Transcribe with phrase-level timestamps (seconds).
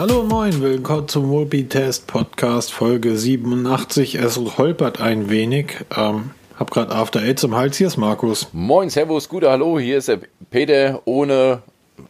[0.00, 4.14] Hallo moin, willkommen zum Multitest Podcast Folge 87.
[4.14, 5.76] Es holpert ein wenig.
[5.94, 7.76] Ähm, hab gerade After Eight zum Hals.
[7.76, 8.48] Hier ist Markus.
[8.54, 9.78] Moin, Servus, gute Hallo.
[9.78, 10.20] Hier ist der
[10.50, 11.60] Peter ohne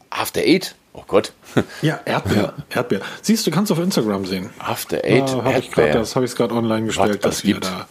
[0.08, 0.76] After Eight.
[0.92, 1.32] Oh Gott.
[1.82, 2.54] Ja, Erdbeer.
[2.68, 3.00] Erdbeer.
[3.22, 4.50] Siehst du, kannst auf Instagram sehen.
[4.60, 5.28] After Eight.
[5.28, 7.66] Da hab ich grad, das habe ich gerade online gestellt, Was, was dass wir gibt?
[7.66, 7.88] da.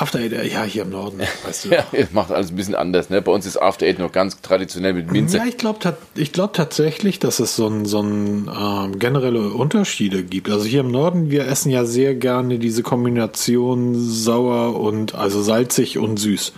[0.00, 1.68] After Eight, ja, hier im Norden, weißt du.
[1.70, 3.10] Ja, macht alles ein bisschen anders.
[3.10, 3.20] Ne?
[3.20, 5.38] Bei uns ist After Eight noch ganz traditionell mit Minze.
[5.38, 10.22] Ja, ich glaube ich glaub tatsächlich, dass es so, ein, so ein, ähm, generelle Unterschiede
[10.22, 10.50] gibt.
[10.50, 15.98] Also hier im Norden, wir essen ja sehr gerne diese Kombination sauer und also salzig
[15.98, 16.52] und süß.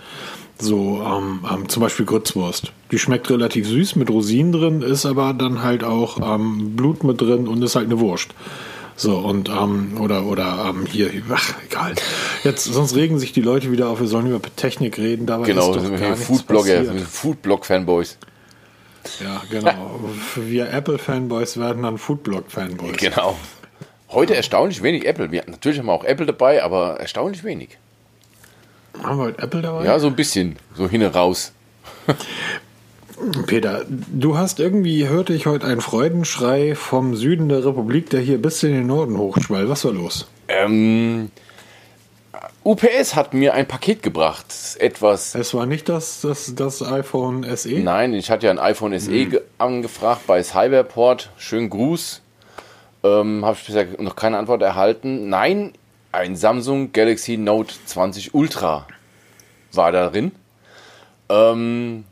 [0.59, 2.71] So ähm, ähm, zum Beispiel Grützwurst.
[2.91, 7.19] Die schmeckt relativ süß mit Rosinen drin, ist aber dann halt auch ähm, Blut mit
[7.19, 8.35] drin und ist halt eine Wurst.
[9.01, 11.95] So, und, ähm, oder, oder, ähm, hier, ach, egal.
[12.43, 15.71] Jetzt, sonst regen sich die Leute wieder auf, wir sollen über Technik reden, dabei Genau,
[15.71, 16.83] ist doch sind gar Foodblogger.
[17.09, 18.19] Foodblog-Fanboys.
[19.19, 19.99] Ja, genau.
[20.35, 22.97] Wir Apple-Fanboys werden dann Foodblog-Fanboys.
[22.97, 23.35] Genau.
[24.09, 25.31] Heute erstaunlich wenig Apple.
[25.31, 27.79] Wir, natürlich haben wir auch Apple dabei, aber erstaunlich wenig.
[29.01, 29.83] Haben wir heute Apple dabei?
[29.83, 30.57] Ja, so ein bisschen.
[30.75, 31.53] So hin und raus.
[33.47, 38.41] Peter, du hast irgendwie, hörte ich heute einen Freudenschrei vom Süden der Republik, der hier
[38.41, 39.69] bis in den Norden hochschwall.
[39.69, 40.27] Was war los?
[40.47, 41.31] Ähm,
[42.63, 44.45] UPS hat mir ein Paket gebracht.
[44.79, 47.43] Etwas Es war nicht das, das, das iPhone?
[47.55, 47.69] SE?
[47.79, 51.31] Nein, ich hatte ja ein iPhone SE ge- angefragt bei Cyberport.
[51.37, 52.21] Schönen Gruß.
[53.03, 55.27] Ähm, Habe ich bisher noch keine Antwort erhalten.
[55.29, 55.73] Nein,
[56.11, 58.85] ein Samsung Galaxy Note 20 Ultra
[59.73, 60.31] war darin.
[61.29, 62.03] Ähm,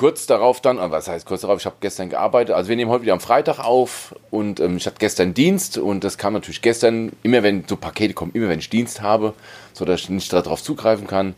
[0.00, 2.90] kurz darauf dann, äh, was heißt kurz darauf, ich habe gestern gearbeitet, also wir nehmen
[2.90, 6.62] heute wieder am Freitag auf und ähm, ich hatte gestern Dienst und das kam natürlich
[6.62, 9.34] gestern, immer wenn so Pakete kommen, immer wenn ich Dienst habe,
[9.74, 11.34] sodass ich nicht darauf zugreifen kann.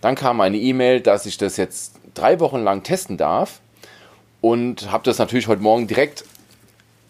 [0.00, 3.60] Dann kam eine E-Mail, dass ich das jetzt drei Wochen lang testen darf
[4.40, 6.24] und habe das natürlich heute Morgen direkt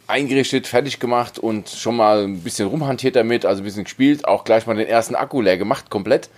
[0.08, 4.44] eingerichtet, fertig gemacht und schon mal ein bisschen rumhantiert damit, also ein bisschen gespielt, auch
[4.44, 6.28] gleich mal den ersten Akku leer gemacht, komplett.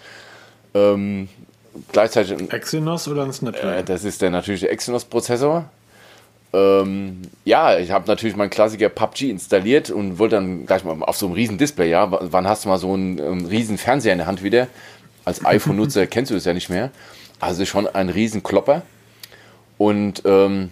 [0.75, 1.29] Ähm,
[1.93, 3.79] gleichzeitig ein Exynos oder ein Snapdragon?
[3.79, 5.65] äh, das ist der natürliche Exynos-Prozessor.
[6.53, 11.17] Ähm, ja, ich habe natürlich meinen Klassiker PUBG installiert und wollte dann gleich mal auf
[11.17, 14.19] so einem riesen Display, ja, wann hast du mal so einen, ähm, riesen Fernseher in
[14.19, 14.69] der Hand wieder?
[15.25, 16.91] Als iPhone-Nutzer kennst du das ja nicht mehr.
[17.41, 18.83] Also schon ein riesen Klopper.
[19.79, 20.71] Und ähm,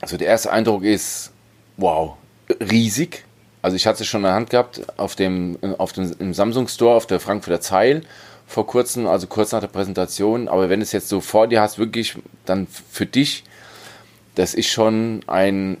[0.00, 1.32] also der erste Eindruck ist,
[1.76, 2.14] wow,
[2.60, 3.24] riesig.
[3.62, 6.68] Also ich hatte es schon in der Hand gehabt auf dem, auf dem im Samsung
[6.68, 8.02] Store auf der Frankfurter Zeil
[8.48, 10.48] vor kurzem, also kurz nach der Präsentation.
[10.48, 12.16] Aber wenn du es jetzt so vor dir hast, wirklich
[12.46, 13.44] dann für dich,
[14.34, 15.76] das ist schon ein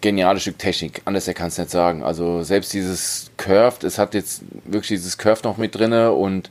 [0.00, 1.02] geniales Stück Technik.
[1.04, 2.04] Anders kannst du nicht sagen.
[2.04, 6.50] Also selbst dieses Curved, es hat jetzt wirklich dieses Curve noch mit drinne und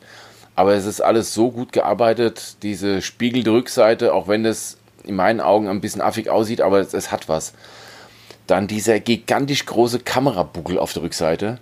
[0.55, 5.41] aber es ist alles so gut gearbeitet, diese spiegelnde Rückseite, auch wenn das in meinen
[5.41, 7.53] Augen ein bisschen affig aussieht, aber es, es hat was.
[8.47, 11.59] Dann dieser gigantisch große Kamerabuckel auf der Rückseite.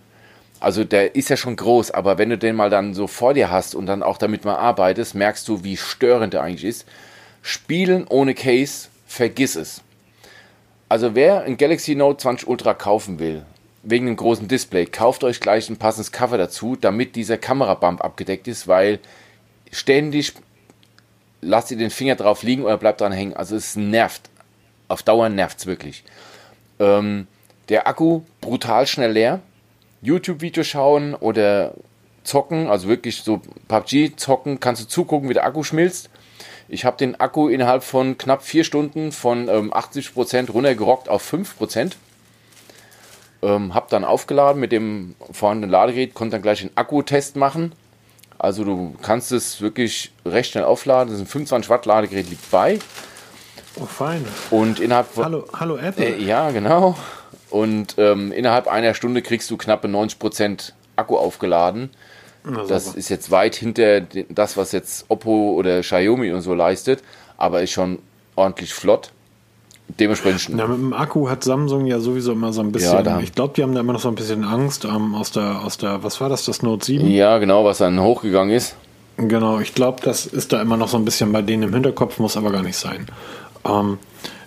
[0.63, 3.51] Also der ist ja schon groß, aber wenn du den mal dann so vor dir
[3.51, 6.87] hast und dann auch damit mal arbeitest, merkst du, wie störend der eigentlich ist.
[7.41, 9.81] Spielen ohne Case, vergiss es.
[10.87, 13.45] Also wer ein Galaxy Note 20 Ultra kaufen will,
[13.83, 18.47] wegen dem großen Display, kauft euch gleich ein passendes Cover dazu, damit dieser Kamerabump abgedeckt
[18.47, 18.99] ist, weil
[19.69, 20.31] ständig
[21.41, 23.33] lasst ihr den Finger drauf liegen oder bleibt dran hängen.
[23.33, 24.29] Also es nervt.
[24.87, 26.05] Auf Dauer nervt es wirklich.
[26.79, 27.27] Ähm,
[27.67, 29.41] der Akku brutal schnell leer.
[30.03, 31.73] YouTube-Video schauen oder
[32.23, 36.09] zocken, also wirklich so PUBG zocken, kannst du zugucken, wie der Akku schmilzt.
[36.69, 41.93] Ich habe den Akku innerhalb von knapp vier Stunden von ähm, 80% runtergerockt auf 5%.
[43.41, 47.73] Ähm, hab dann aufgeladen mit dem vorhandenen Ladegerät, konnte dann gleich den Akkutest machen.
[48.39, 51.09] Also du kannst es wirklich recht schnell aufladen.
[51.09, 52.79] Das ist ein 25 Watt Ladegerät liegt bei.
[53.79, 54.25] Oh, fein.
[54.49, 56.05] Und innerhalb von, Hallo, hallo Apple.
[56.05, 56.95] äh, ja, genau.
[57.53, 61.91] Und ähm, innerhalb einer Stunde kriegst du knappe 90% Akku aufgeladen.
[62.43, 67.03] Na, Das ist jetzt weit hinter das, was jetzt Oppo oder Xiaomi und so leistet,
[67.37, 67.99] aber ist schon
[68.35, 69.11] ordentlich flott.
[69.99, 73.33] Dementsprechend Na, mit dem Akku hat Samsung ja sowieso immer so ein bisschen, Ja, ich
[73.33, 76.01] glaube, die haben da immer noch so ein bisschen Angst ähm, aus, der, aus der,
[76.03, 77.05] was war das, das Note 7?
[77.07, 78.75] ja, genau, was dann hochgegangen ist.
[79.17, 82.17] Genau, ich glaube, das ist da immer noch so ein bisschen bei denen im Hinterkopf,
[82.17, 83.05] muss aber gar nicht sein.
[83.63, 84.42] Ähm, äh,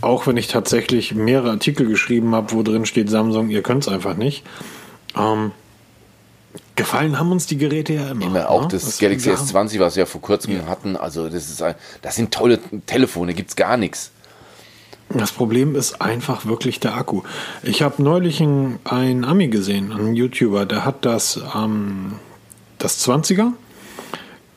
[0.00, 3.88] auch wenn ich tatsächlich mehrere Artikel geschrieben habe, wo drin steht Samsung, ihr könnt es
[3.92, 4.44] einfach nicht.
[5.16, 5.52] Ähm,
[6.76, 8.26] gefallen haben uns die Geräte ja immer.
[8.26, 8.68] Immer auch ne?
[8.72, 11.74] das Das- Galaxy wir haben- S20, was wir vor kurzem hatten, also das ist ein,
[12.02, 14.10] das sind tolle Telefone, gibt's gar nichts.
[15.12, 17.22] Das Problem ist einfach wirklich der Akku.
[17.64, 22.12] Ich habe neulich einen, einen Ami gesehen, einen YouTuber, der hat das, ähm,
[22.78, 23.52] das 20er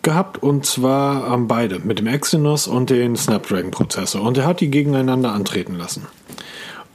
[0.04, 4.60] gehabt und zwar ähm, beide mit dem Exynos und den Snapdragon Prozessor und er hat
[4.60, 6.08] die gegeneinander antreten lassen.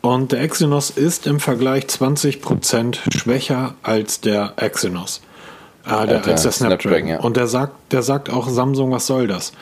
[0.00, 5.22] Und der Exynos ist im Vergleich 20% schwächer als der Exynos.
[5.84, 6.52] Äh, der, als der Snapdragon.
[6.52, 7.20] Snapdragon ja.
[7.20, 9.52] Und der sagt, der sagt auch Samsung, was soll das?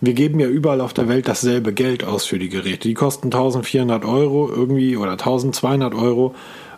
[0.00, 2.86] Wir geben ja überall auf der Welt dasselbe Geld aus für die Geräte.
[2.86, 6.34] Die kosten 1400 Euro irgendwie oder 1200 Euro,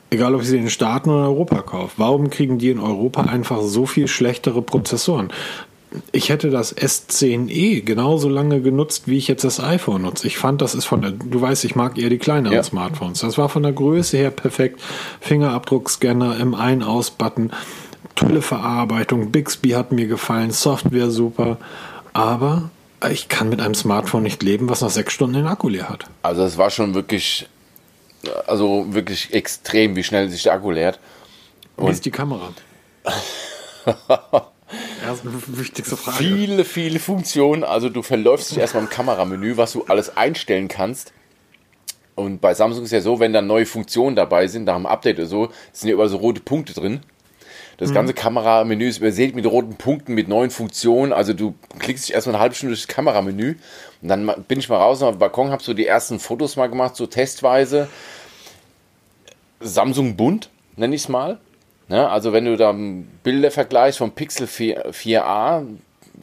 [0.09, 1.93] egal ob ich sie in den Staaten oder in Europa kaufe.
[1.99, 5.31] Warum kriegen die in Europa einfach so viel schlechtere Prozessoren?
[6.13, 10.27] Ich hätte das S10e genauso lange genutzt, wie ich jetzt das iPhone nutze.
[10.27, 12.63] Ich fand, das ist von der, du weißt, ich mag eher die kleineren ja.
[12.63, 13.21] Smartphones.
[13.21, 14.81] Das war von der Größe her perfekt.
[15.21, 17.51] Fingerabdruckscanner im Ein-Aus-Button,
[18.15, 19.33] tolle Verarbeitung.
[19.33, 21.59] Bixby hat mir gefallen, Software super.
[22.13, 22.71] Aber
[23.11, 26.07] ich kann mit einem Smartphone nicht leben, was nach sechs Stunden den Akku leer hat.
[26.23, 27.49] Also es war schon wirklich,
[28.47, 31.01] also wirklich extrem, wie schnell sich der Akku leert.
[31.77, 32.53] Und wie ist die Kamera?
[35.05, 36.19] Erst eine wichtigste Frage.
[36.19, 37.65] Viele, viele Funktionen.
[37.65, 41.13] Also du verläufst dich erstmal im Kameramenü, was du alles einstellen kannst.
[42.15, 45.19] Und bei Samsung ist ja so, wenn da neue Funktionen dabei sind, nach einem Update
[45.19, 47.01] oder so, sind ja überall so rote Punkte drin.
[47.79, 47.95] Das mhm.
[47.95, 51.15] ganze Kameramenü ist übersät mit roten Punkten, mit neuen Funktionen.
[51.15, 53.57] Also du klickst dich erstmal eine halbe Stunde durch das Kameramenü.
[54.03, 56.69] Und dann bin ich mal raus auf den Balkon, habe so die ersten Fotos mal
[56.69, 57.89] gemacht, so testweise.
[59.61, 61.41] Samsung bunt, nenne ich es mal.
[61.91, 62.09] Ne?
[62.09, 62.73] Also wenn du da
[63.25, 65.67] Bilder vergleichst vom Pixel 4, 4a,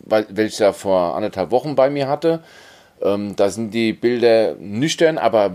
[0.05, 2.41] welches ja vor anderthalb Wochen bei mir hatte,
[3.01, 5.51] ähm, da sind die Bilder nüchtern, aber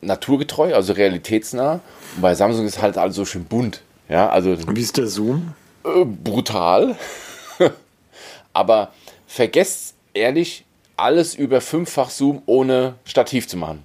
[0.00, 1.74] naturgetreu, also realitätsnah.
[2.16, 3.82] Und bei Samsung ist halt alles so schön bunt.
[4.08, 5.54] Ja, also, Wie ist der Zoom?
[5.84, 6.96] Äh, brutal.
[8.52, 8.92] aber
[9.28, 10.64] vergesst ehrlich,
[10.96, 13.84] alles über fünffach Zoom ohne Stativ zu machen.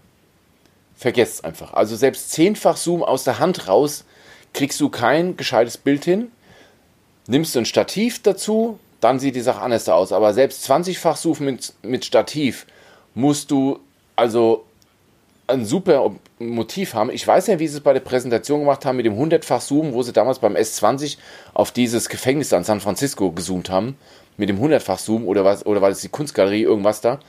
[0.95, 1.73] Vergesst einfach.
[1.73, 4.03] Also selbst zehnfach Zoom aus der Hand raus
[4.53, 6.31] kriegst du kein gescheites Bild hin.
[7.27, 10.11] Nimmst du ein Stativ dazu, dann sieht die Sache anders aus.
[10.11, 12.65] Aber selbst 20-fach Suchen mit, mit Stativ
[13.13, 13.79] musst du
[14.15, 14.65] also
[15.47, 17.09] ein super Motiv haben.
[17.09, 19.93] Ich weiß ja, wie sie es bei der Präsentation gemacht haben mit dem 100-fach Zoom,
[19.93, 21.17] wo sie damals beim S20
[21.53, 23.97] auf dieses Gefängnis an San Francisco gezoomt haben.
[24.37, 27.19] Mit dem 100-fach Zoom oder was, oder war das die Kunstgalerie, irgendwas da.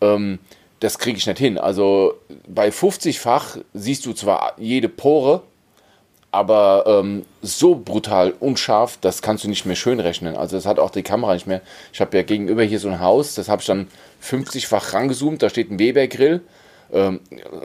[0.00, 0.38] Ähm,
[0.80, 1.58] das kriege ich nicht hin.
[1.58, 2.14] Also
[2.48, 5.42] bei 50-fach siehst du zwar jede Pore,
[6.32, 10.34] aber ähm, so brutal unscharf, das kannst du nicht mehr schön rechnen.
[10.34, 11.60] Also das hat auch die Kamera nicht mehr.
[11.92, 13.86] Ich habe ja gegenüber hier so ein Haus, das habe ich dann
[14.24, 16.40] 50-fach rangezoomt, da steht ein Weber-Grill,
[16.92, 17.20] ähm,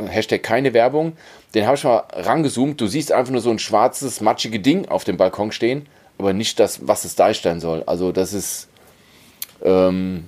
[0.08, 1.14] Hashtag keine Werbung,
[1.56, 5.06] den habe ich mal rangezoomt, du siehst einfach nur so ein schwarzes, matschige Ding auf
[5.06, 5.88] dem Balkon stehen,
[6.18, 7.84] aber nicht das, was es darstellen soll.
[7.86, 8.68] Also das ist
[9.64, 10.26] ähm,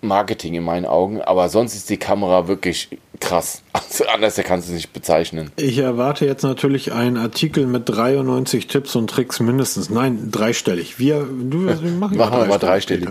[0.00, 2.88] Marketing in meinen Augen, aber sonst ist die Kamera wirklich
[3.20, 3.62] krass.
[3.94, 5.52] Also anders kannst du es nicht bezeichnen.
[5.56, 9.88] Ich erwarte jetzt natürlich einen Artikel mit 93 Tipps und Tricks mindestens.
[9.88, 10.98] Nein, dreistellig.
[10.98, 13.10] Wir, du, wir machen, machen wir mal dreistellig.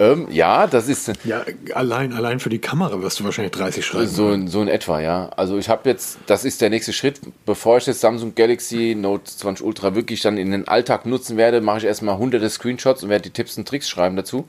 [0.00, 1.12] Ähm, ja, das ist.
[1.24, 4.08] Ja, allein, allein für die Kamera wirst du wahrscheinlich 30 schreiben.
[4.08, 5.28] So, in, so in etwa, ja.
[5.36, 9.24] Also ich habe jetzt, das ist der nächste Schritt, bevor ich das Samsung Galaxy Note
[9.24, 13.08] 20 Ultra wirklich dann in den Alltag nutzen werde, mache ich erstmal hunderte Screenshots und
[13.08, 14.46] werde die Tipps und Tricks schreiben dazu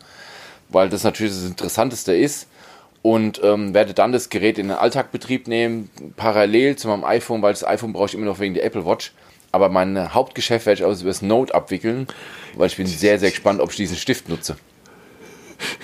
[0.70, 2.48] weil das natürlich das Interessanteste ist.
[3.06, 7.54] Und ähm, werde dann das Gerät in den Alltagbetrieb nehmen, parallel zu meinem iPhone, weil
[7.54, 9.14] das iPhone brauche ich immer noch wegen der Apple Watch.
[9.52, 12.08] Aber mein Hauptgeschäft werde ich also über das Note abwickeln,
[12.56, 14.58] weil ich bin sehr, sehr gespannt, ob ich diesen Stift nutze.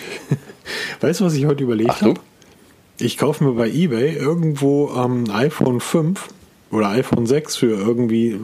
[1.02, 2.16] Weißt du, was ich heute überlegt habe?
[2.98, 6.28] Ich kaufe mir bei eBay irgendwo ähm, iPhone 5
[6.72, 8.40] oder iPhone 6 für irgendwie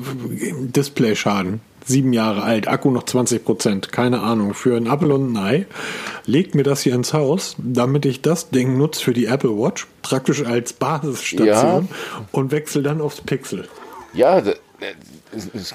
[0.75, 5.38] Display-Schaden sieben Jahre alt, Akku noch 20 Prozent, keine Ahnung, für ein Apple und ein
[5.38, 5.65] Ei,
[6.25, 9.88] legt mir das hier ins Haus, damit ich das Ding nutze für die Apple Watch,
[10.01, 12.25] praktisch als Basisstation ja.
[12.32, 13.67] und wechsle dann aufs Pixel.
[14.13, 14.41] Ja,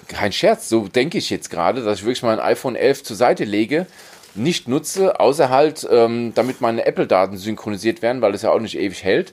[0.09, 3.45] kein Scherz, so denke ich jetzt gerade, dass ich wirklich mein iPhone 11 zur Seite
[3.45, 3.87] lege,
[4.35, 8.79] nicht nutze, außer halt, ähm, damit meine Apple-Daten synchronisiert werden, weil das ja auch nicht
[8.79, 9.33] ewig hält.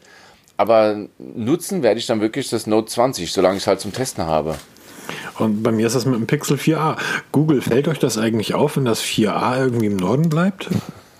[0.58, 4.26] Aber nutzen werde ich dann wirklich das Note 20, solange ich es halt zum Testen
[4.26, 4.56] habe.
[5.38, 6.98] Und bei mir ist das mit dem Pixel 4a.
[7.32, 10.70] Google, fällt euch das eigentlich auf, wenn das 4a irgendwie im Norden bleibt?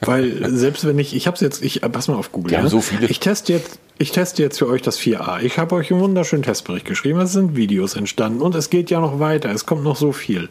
[0.02, 2.54] Weil selbst wenn ich, ich habe es jetzt, ich pass mal auf Google.
[2.54, 2.70] Ja, ne?
[2.70, 3.08] so viele.
[3.08, 5.42] Ich teste jetzt, ich teste jetzt für euch das 4a.
[5.42, 7.20] Ich habe euch einen wunderschönen Testbericht geschrieben.
[7.20, 9.52] Es sind Videos entstanden und es geht ja noch weiter.
[9.52, 10.50] Es kommt noch so viel.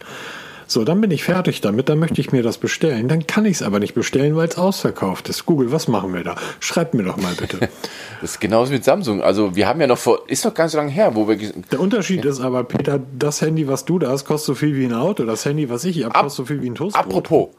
[0.71, 3.07] So, dann bin ich fertig damit, dann möchte ich mir das bestellen.
[3.07, 5.47] Dann kann ich es aber nicht bestellen, weil es ausverkauft ist.
[5.47, 6.35] Google, was machen wir da?
[6.59, 7.57] Schreibt mir doch mal bitte.
[8.21, 9.23] das ist genauso mit Samsung.
[9.23, 11.37] Also wir haben ja noch vor, ist noch gar nicht so lange her, wo wir.
[11.37, 14.85] Der Unterschied ist aber, Peter, das Handy, was du da hast, kostet so viel wie
[14.85, 15.25] ein Auto.
[15.25, 17.03] Das Handy, was ich habe, kostet so viel wie ein Toastbrot.
[17.03, 17.49] Apropos.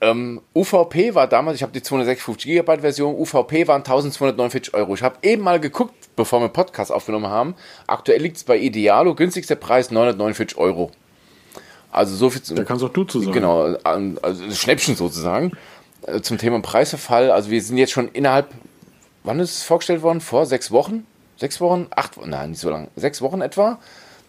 [0.00, 4.94] Ähm, UVP war damals, ich habe die 256 GB Version, UVP waren 1249 Euro.
[4.94, 7.56] Ich habe eben mal geguckt, bevor wir Podcast aufgenommen haben.
[7.86, 10.90] Aktuell liegt es bei Idealo, günstigster Preis 949 Euro.
[11.92, 12.42] Also so viel.
[12.56, 13.32] Da kannst auch du zu sagen.
[13.32, 15.52] Genau, also Schnäppchen sozusagen.
[16.06, 17.30] Äh, zum Thema Preisverfall.
[17.30, 18.48] Also wir sind jetzt schon innerhalb,
[19.22, 20.20] wann ist es vorgestellt worden?
[20.20, 21.06] Vor sechs Wochen?
[21.36, 23.78] Sechs Wochen, acht Wochen, nein, nicht so lange, sechs Wochen etwa.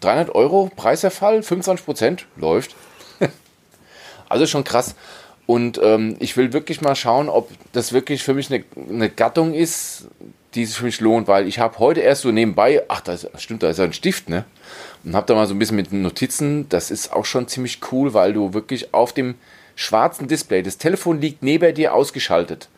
[0.00, 2.74] 300 Euro Preiserfall, 25 Prozent, läuft.
[4.28, 4.94] also schon krass.
[5.46, 9.54] Und ähm, ich will wirklich mal schauen, ob das wirklich für mich eine, eine Gattung
[9.54, 10.08] ist,
[10.54, 13.28] die sich für mich lohnt, weil ich habe heute erst so nebenbei, ach, da ist,
[13.38, 14.44] stimmt, da ist ein Stift, ne?
[15.04, 18.14] Und habe da mal so ein bisschen mit Notizen, das ist auch schon ziemlich cool,
[18.14, 19.34] weil du wirklich auf dem
[19.76, 22.68] schwarzen Display, das Telefon liegt neben dir ausgeschaltet.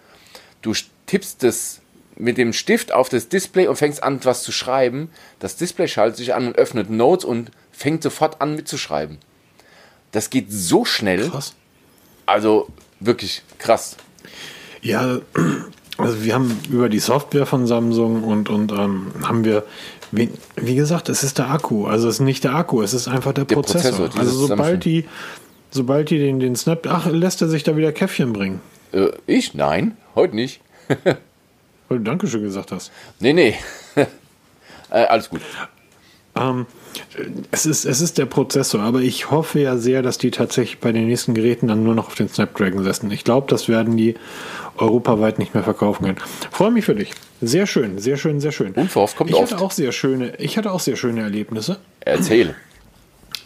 [0.63, 0.73] Du
[1.07, 1.81] tippst das
[2.17, 5.11] mit dem Stift auf das Display und fängst an, was zu schreiben.
[5.39, 9.19] Das Display schaltet sich an und öffnet Notes und fängt sofort an mitzuschreiben.
[10.13, 11.29] Das geht so schnell.
[11.29, 11.55] Krass.
[12.25, 12.69] Also
[13.01, 13.97] wirklich krass.
[14.81, 15.21] Ja,
[15.99, 19.65] also wir haben über die Software von Samsung und, und ähm, haben wir,
[20.11, 21.87] wie, wie, gesagt, es ist der Akku.
[21.87, 24.09] Also es ist nicht der Akku, es ist einfach der, der Prozessor.
[24.09, 25.07] Prozessor also sobald die,
[25.71, 28.61] sobald die den, den Snap, ach, lässt er sich da wieder Käffchen bringen.
[28.93, 29.55] Äh, ich?
[29.55, 30.61] Nein, heute nicht.
[31.89, 32.91] Weil du Dankeschön gesagt hast.
[33.21, 33.55] Nee, nee.
[34.91, 35.41] äh, alles gut.
[36.35, 36.67] Ähm,
[37.51, 40.93] es, ist, es ist der Prozessor, aber ich hoffe ja sehr, dass die tatsächlich bei
[40.93, 43.11] den nächsten Geräten dann nur noch auf den Snapdragon setzen.
[43.11, 44.17] Ich glaube, das werden die
[44.79, 46.19] europaweit nicht mehr verkaufen können.
[46.51, 47.13] Freue mich für dich.
[47.41, 48.73] Sehr schön, sehr schön, sehr schön.
[48.73, 49.53] Und worauf kommt ich oft.
[49.53, 51.79] hatte auch sehr schöne, ich hatte auch sehr schöne Erlebnisse.
[52.01, 52.55] Erzähl.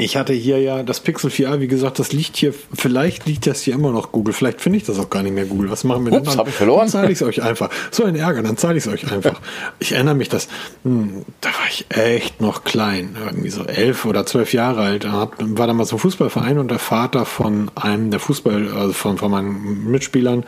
[0.01, 3.61] Ich hatte hier ja das Pixel 4a, wie gesagt, das liegt hier, vielleicht liegt das
[3.61, 5.71] hier immer noch Google, vielleicht finde ich das auch gar nicht mehr Google.
[5.71, 6.39] Was machen wir Ups, denn dann?
[6.39, 6.81] habe ich verloren.
[6.81, 7.69] Dann zahle ich es euch einfach.
[7.91, 9.41] So ein Ärger, dann zahle ich es euch einfach.
[9.79, 10.49] ich erinnere mich, dass,
[10.85, 15.05] hm, da war ich echt noch klein, irgendwie so elf oder zwölf Jahre alt.
[15.05, 19.31] Hab, war damals im Fußballverein und der Vater von einem der Fußball, also von, von
[19.31, 20.45] meinen Mitspielern,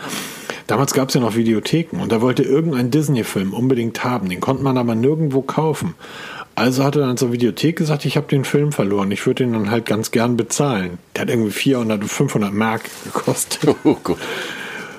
[0.67, 4.29] Damals gab es ja noch Videotheken und er wollte irgendeinen Disney-Film unbedingt haben.
[4.29, 5.95] Den konnte man aber nirgendwo kaufen.
[6.55, 9.11] Also hat er dann zur Videothek gesagt, ich habe den Film verloren.
[9.11, 10.99] Ich würde ihn dann halt ganz gern bezahlen.
[11.15, 13.75] Der hat irgendwie 400, 500 Mark gekostet.
[13.85, 14.19] Oh Gott.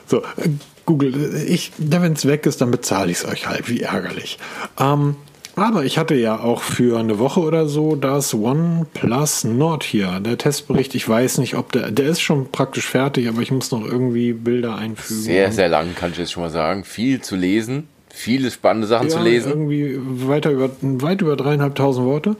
[0.07, 0.49] So, äh,
[0.85, 3.69] Google, ich, wenn es weg ist, dann bezahle ich es euch halt.
[3.69, 4.37] Wie ärgerlich.
[4.79, 5.15] Ähm,
[5.55, 10.19] aber ich hatte ja auch für eine Woche oder so das OnePlus Nord hier.
[10.19, 13.71] Der Testbericht, ich weiß nicht, ob der, der ist schon praktisch fertig, aber ich muss
[13.71, 15.21] noch irgendwie Bilder einfügen.
[15.21, 16.83] Sehr, sehr lang, kann ich jetzt schon mal sagen.
[16.83, 19.49] Viel zu lesen viele spannende Sachen ja, zu lesen.
[19.49, 22.35] Irgendwie weiter über, weit über dreieinhalbtausend Worte.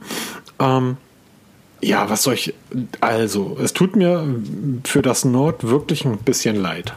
[0.60, 0.96] Ähm,
[1.82, 2.54] ja, was soll ich.
[3.00, 4.24] Also, es tut mir
[4.84, 6.94] für das Nord wirklich ein bisschen leid.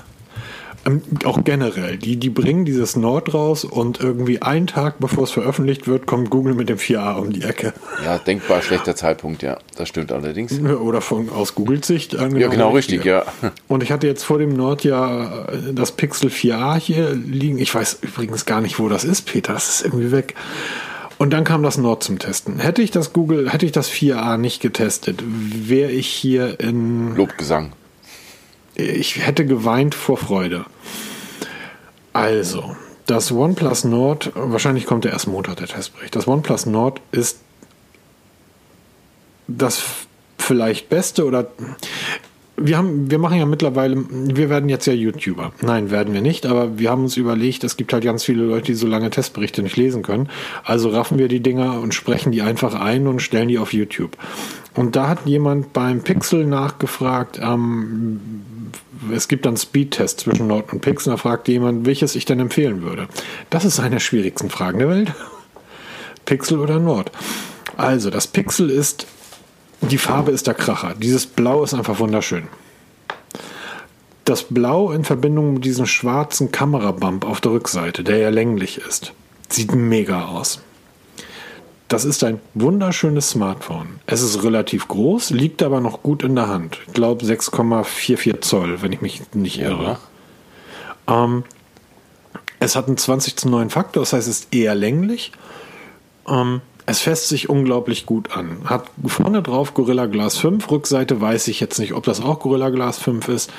[0.85, 5.31] Ähm, auch generell, die, die bringen dieses Nord raus und irgendwie einen Tag bevor es
[5.31, 7.73] veröffentlicht wird, kommt Google mit dem 4a um die Ecke.
[8.03, 9.57] Ja, denkbar schlechter Zeitpunkt, ja.
[9.75, 10.59] Das stimmt allerdings.
[10.59, 12.13] Oder von, aus Googles Sicht.
[12.13, 13.25] Ja, genau richtig, ja.
[13.67, 17.57] Und ich hatte jetzt vor dem Nord ja äh, das Pixel 4a hier liegen.
[17.57, 19.53] Ich weiß übrigens gar nicht, wo das ist, Peter.
[19.53, 20.35] Das ist irgendwie weg.
[21.17, 22.59] Und dann kam das Nord zum Testen.
[22.59, 27.15] Hätte ich das Google, hätte ich das 4a nicht getestet, wäre ich hier in.
[27.15, 27.71] Lobgesang
[28.77, 30.65] ich hätte geweint vor Freude.
[32.13, 32.75] Also,
[33.07, 36.15] das OnePlus Nord, wahrscheinlich kommt der erst Montag der Testbericht.
[36.15, 37.39] Das OnePlus Nord ist
[39.47, 39.81] das
[40.37, 41.47] vielleicht beste oder
[42.59, 45.53] wir haben, wir machen ja mittlerweile, wir werden jetzt ja YouTuber.
[45.61, 48.65] Nein, werden wir nicht, aber wir haben uns überlegt, es gibt halt ganz viele Leute,
[48.65, 50.29] die so lange Testberichte nicht lesen können.
[50.63, 54.17] Also raffen wir die Dinger und sprechen die einfach ein und stellen die auf YouTube.
[54.77, 58.21] Und da hat jemand beim Pixel nachgefragt, ähm,
[59.11, 62.83] es gibt dann Speedtests zwischen Nord und Pixel, da fragt jemand, welches ich denn empfehlen
[62.83, 63.07] würde.
[63.49, 65.13] Das ist eine der schwierigsten Fragen der Welt.
[66.25, 67.11] Pixel oder Nord?
[67.75, 69.07] Also, das Pixel ist,
[69.81, 70.93] die Farbe ist der Kracher.
[70.95, 72.47] Dieses Blau ist einfach wunderschön.
[74.25, 79.13] Das Blau in Verbindung mit diesem schwarzen Kamerabump auf der Rückseite, der ja länglich ist,
[79.49, 80.59] sieht mega aus.
[81.87, 83.99] Das ist ein wunderschönes Smartphone.
[84.07, 86.79] Es ist relativ groß, liegt aber noch gut in der Hand.
[86.87, 89.97] Ich glaube 6,44 Zoll, wenn ich mich nicht irre.
[91.07, 91.23] Ja.
[91.23, 91.43] Ähm,
[92.59, 95.31] es hat einen 20 zu 9 Faktor, das heißt, es ist eher länglich.
[96.27, 98.61] Ähm, es fässt sich unglaublich gut an.
[98.65, 102.69] Hat vorne drauf Gorilla Glass 5, Rückseite weiß ich jetzt nicht, ob das auch Gorilla
[102.69, 103.51] Glass 5 ist,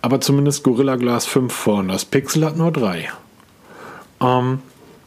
[0.00, 1.92] aber zumindest Gorilla Glass 5 vorne.
[1.92, 3.08] Das Pixel hat nur 3.
[4.20, 4.60] Ähm,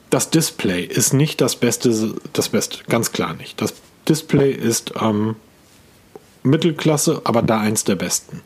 [0.09, 3.61] das Display ist nicht das Beste, das Beste, ganz klar nicht.
[3.61, 3.73] Das
[4.07, 5.35] Display ist ähm,
[6.43, 8.41] Mittelklasse, aber da eins der besten.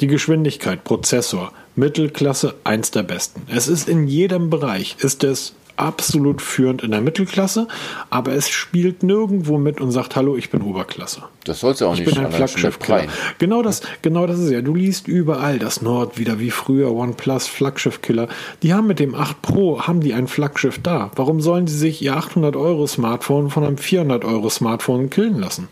[0.00, 3.42] Die Geschwindigkeit, Prozessor, Mittelklasse, eins der besten.
[3.48, 7.68] Es ist in jedem Bereich, ist es absolut führend in der Mittelklasse,
[8.10, 11.22] aber es spielt nirgendwo mit und sagt, hallo, ich bin Oberklasse.
[11.44, 12.08] Das soll es ja auch ich nicht.
[12.10, 13.04] Ich bin ein Flaggschiff-Killer.
[13.38, 14.60] Genau das, genau das ist ja.
[14.60, 18.28] Du liest überall das Nord wieder wie früher OnePlus Flaggschiff-Killer.
[18.62, 21.10] Die haben mit dem 8 Pro, haben die ein Flaggschiff da.
[21.16, 25.68] Warum sollen sie sich ihr 800 Euro Smartphone von einem 400 Euro Smartphone killen lassen?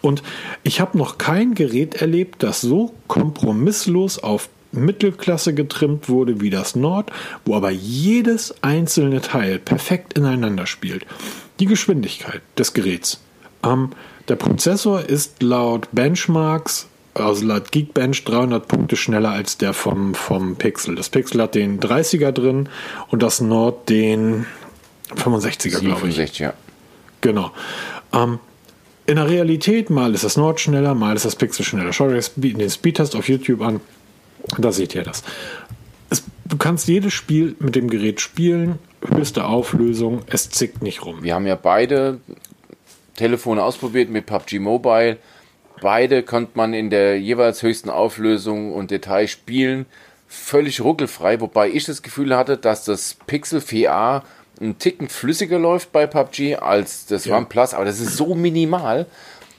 [0.00, 0.22] Und
[0.62, 6.76] ich habe noch kein Gerät erlebt, das so kompromisslos auf Mittelklasse getrimmt wurde wie das
[6.76, 7.10] Nord,
[7.44, 11.06] wo aber jedes einzelne Teil perfekt ineinander spielt.
[11.60, 13.20] Die Geschwindigkeit des Geräts.
[13.64, 13.90] Ähm,
[14.28, 20.56] der Prozessor ist laut Benchmarks, also laut Geekbench, 300 Punkte schneller als der vom, vom
[20.56, 20.94] Pixel.
[20.94, 22.68] Das Pixel hat den 30er drin
[23.08, 24.46] und das Nord den
[25.14, 26.16] 65er, glaube ich.
[26.16, 26.54] 65, ja.
[27.20, 27.52] Genau.
[28.12, 28.38] Ähm,
[29.06, 31.92] in der Realität, mal ist das Nord schneller, mal ist das Pixel schneller.
[31.92, 33.80] Schau dir den Speedtest auf YouTube an.
[34.58, 35.22] Da seht ihr das.
[36.10, 41.22] Es, du kannst jedes Spiel mit dem Gerät spielen, höchste Auflösung, es zickt nicht rum.
[41.22, 42.20] Wir haben ja beide
[43.16, 45.18] Telefone ausprobiert mit PUBG Mobile.
[45.80, 49.86] Beide konnte man in der jeweils höchsten Auflösung und Detail spielen.
[50.28, 54.22] Völlig ruckelfrei, wobei ich das Gefühl hatte, dass das Pixel 4a
[54.60, 57.36] ein Ticken flüssiger läuft bei PUBG als das ja.
[57.36, 59.06] OnePlus, aber das ist so minimal.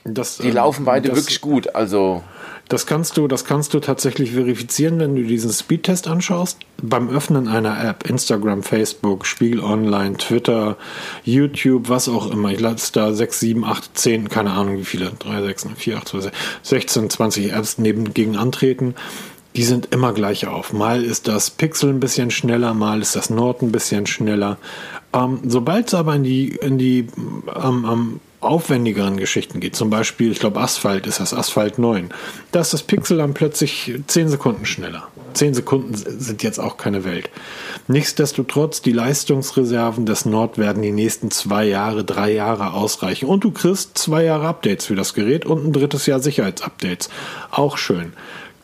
[0.04, 1.74] Das, die laufen beide das, wirklich gut.
[1.74, 2.22] Also
[2.68, 6.58] das kannst du, das kannst du tatsächlich verifizieren, wenn du diesen Speedtest anschaust.
[6.82, 10.76] Beim Öffnen einer App, Instagram, Facebook, Spiegel Online, Twitter,
[11.24, 12.52] YouTube, was auch immer.
[12.52, 16.08] Ich lasse da 6, 7, 8, 10, keine Ahnung wie viele, 3, 6, 4, 8,
[16.08, 18.94] 2, 6, 16, 20 Apps neben gegen antreten.
[19.56, 20.74] Die sind immer gleich auf.
[20.74, 24.58] Mal ist das Pixel ein bisschen schneller, mal ist das Nord ein bisschen schneller.
[25.14, 27.06] Ähm, Sobald es aber in die, in die
[27.56, 32.10] ähm, ähm, aufwendigeren Geschichten geht, zum Beispiel, ich glaube, Asphalt ist das Asphalt 9,
[32.52, 35.08] da ist das Pixel dann plötzlich 10 Sekunden schneller.
[35.34, 37.30] 10 Sekunden sind jetzt auch keine Welt.
[37.86, 43.26] Nichtsdestotrotz, die Leistungsreserven des Nord werden die nächsten zwei Jahre, drei Jahre ausreichen.
[43.26, 47.10] Und du kriegst zwei Jahre Updates für das Gerät und ein drittes Jahr Sicherheitsupdates.
[47.50, 48.12] Auch schön.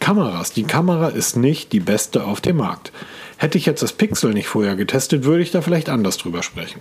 [0.00, 0.52] Kameras.
[0.52, 2.92] Die Kamera ist nicht die beste auf dem Markt.
[3.36, 6.80] Hätte ich jetzt das Pixel nicht vorher getestet, würde ich da vielleicht anders drüber sprechen.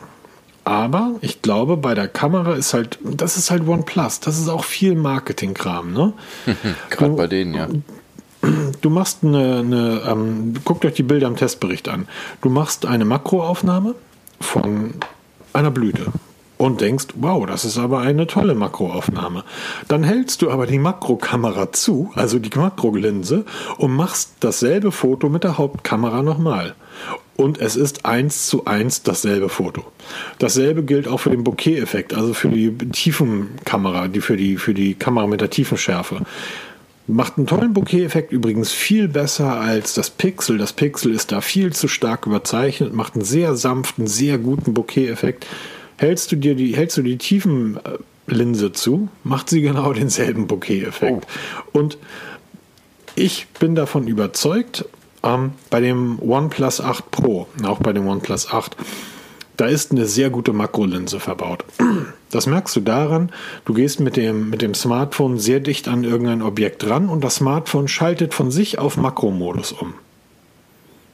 [0.65, 4.21] Aber ich glaube, bei der Kamera ist halt, das ist halt OnePlus.
[4.21, 6.13] Das ist auch viel Marketingkram, ne?
[6.89, 7.67] Gerade bei denen, ja.
[8.81, 12.07] Du machst eine, eine ähm, guckt euch die Bilder im Testbericht an.
[12.41, 13.95] Du machst eine Makroaufnahme
[14.39, 14.95] von
[15.53, 16.11] einer Blüte
[16.57, 19.43] und denkst, wow, das ist aber eine tolle Makroaufnahme.
[19.87, 23.45] Dann hältst du aber die Makrokamera zu, also die Makrolinse,
[23.77, 26.75] und machst dasselbe Foto mit der Hauptkamera nochmal
[27.35, 29.83] und es ist eins zu eins dasselbe Foto.
[30.39, 34.93] Dasselbe gilt auch für den Bokeh-Effekt, also für die Tiefenkamera, die für die, für die
[34.93, 36.21] Kamera mit der Tiefenschärfe.
[37.07, 40.57] Macht einen tollen Bokeh-Effekt übrigens viel besser als das Pixel.
[40.57, 45.45] Das Pixel ist da viel zu stark überzeichnet, macht einen sehr sanften, sehr guten Bokeh-Effekt.
[45.97, 51.25] Hältst du dir die, hältst du die Tiefenlinse zu, macht sie genau denselben Bokeh-Effekt.
[51.73, 51.79] Oh.
[51.79, 51.97] Und
[53.15, 54.85] ich bin davon überzeugt,
[55.23, 58.75] ähm, bei dem OnePlus 8 Pro, auch bei dem OnePlus 8,
[59.57, 61.63] da ist eine sehr gute Makrolinse verbaut.
[62.31, 63.31] Das merkst du daran,
[63.65, 67.35] du gehst mit dem, mit dem Smartphone sehr dicht an irgendein Objekt ran und das
[67.35, 69.93] Smartphone schaltet von sich auf Makromodus um.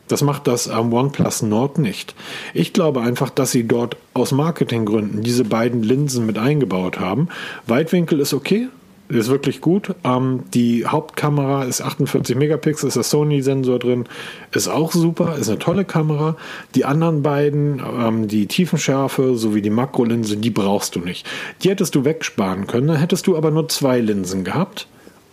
[0.07, 2.15] Das macht das am OnePlus Nord nicht.
[2.53, 7.27] Ich glaube einfach, dass sie dort aus Marketinggründen diese beiden Linsen mit eingebaut haben.
[7.67, 8.69] Weitwinkel ist okay,
[9.09, 9.95] ist wirklich gut.
[10.03, 14.05] Ähm, die Hauptkamera ist 48 Megapixel, ist der Sony-Sensor drin,
[14.51, 16.37] ist auch super, ist eine tolle Kamera.
[16.75, 21.27] Die anderen beiden, ähm, die Tiefenschärfe sowie die Makrolinse, die brauchst du nicht.
[21.63, 24.87] Die hättest du wegsparen können, dann hättest du aber nur zwei Linsen gehabt.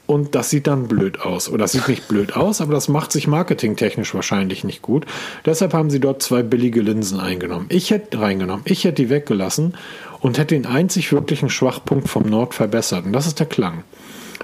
[0.07, 1.49] Und das sieht dann blöd aus.
[1.49, 5.05] Oder das sieht nicht blöd aus, aber das macht sich marketingtechnisch wahrscheinlich nicht gut.
[5.45, 7.67] Deshalb haben sie dort zwei billige Linsen eingenommen.
[7.71, 9.75] Ich hätte reingenommen, ich hätte die weggelassen
[10.21, 13.07] und hätte den einzig wirklichen Schwachpunkt vom Nord verbessert.
[13.07, 13.85] Und das ist der Klang.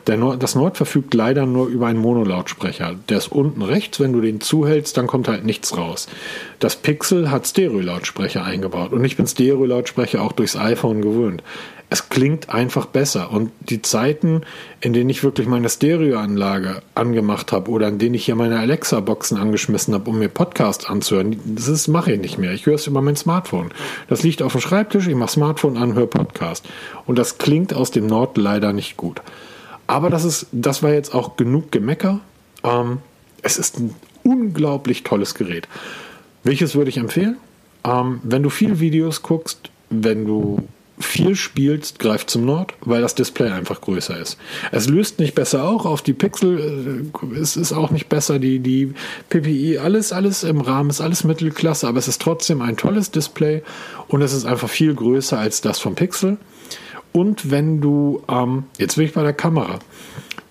[0.07, 2.97] Der Nord, das Nord verfügt leider nur über einen Monolautsprecher.
[3.09, 6.09] Der ist unten rechts, wenn du den zuhältst, dann kommt halt nichts raus.
[6.59, 11.43] Das Pixel hat Stereo-Lautsprecher eingebaut und ich bin Stereo-Lautsprecher auch durchs iPhone gewöhnt
[11.93, 13.31] es klingt einfach besser.
[13.31, 14.45] Und die Zeiten,
[14.81, 19.37] in denen ich wirklich meine Stereoanlage angemacht habe oder in denen ich hier meine Alexa-Boxen
[19.37, 22.53] angeschmissen habe, um mir Podcasts anzuhören, das mache ich nicht mehr.
[22.53, 23.73] Ich höre es über mein Smartphone.
[24.09, 26.67] Das liegt auf dem Schreibtisch, ich mache Smartphone an, höre Podcast.
[27.05, 29.21] Und das klingt aus dem Nord leider nicht gut.
[29.87, 32.21] Aber das ist, das war jetzt auch genug Gemecker.
[32.65, 33.01] Ähm,
[33.43, 35.69] es ist ein unglaublich tolles Gerät.
[36.43, 37.37] Welches würde ich empfehlen?
[37.85, 40.67] Ähm, wenn du viele Videos guckst, wenn du
[41.05, 44.39] viel spielst, greift zum Nord, weil das Display einfach größer ist.
[44.71, 48.59] Es löst nicht besser auch auf die Pixel, äh, es ist auch nicht besser, die,
[48.59, 48.93] die
[49.29, 53.63] PPI, alles, alles im Rahmen, ist alles Mittelklasse, aber es ist trotzdem ein tolles Display
[54.09, 56.39] und es ist einfach viel größer als das vom Pixel.
[57.13, 59.79] Und wenn du, ähm, jetzt bin ich bei der Kamera.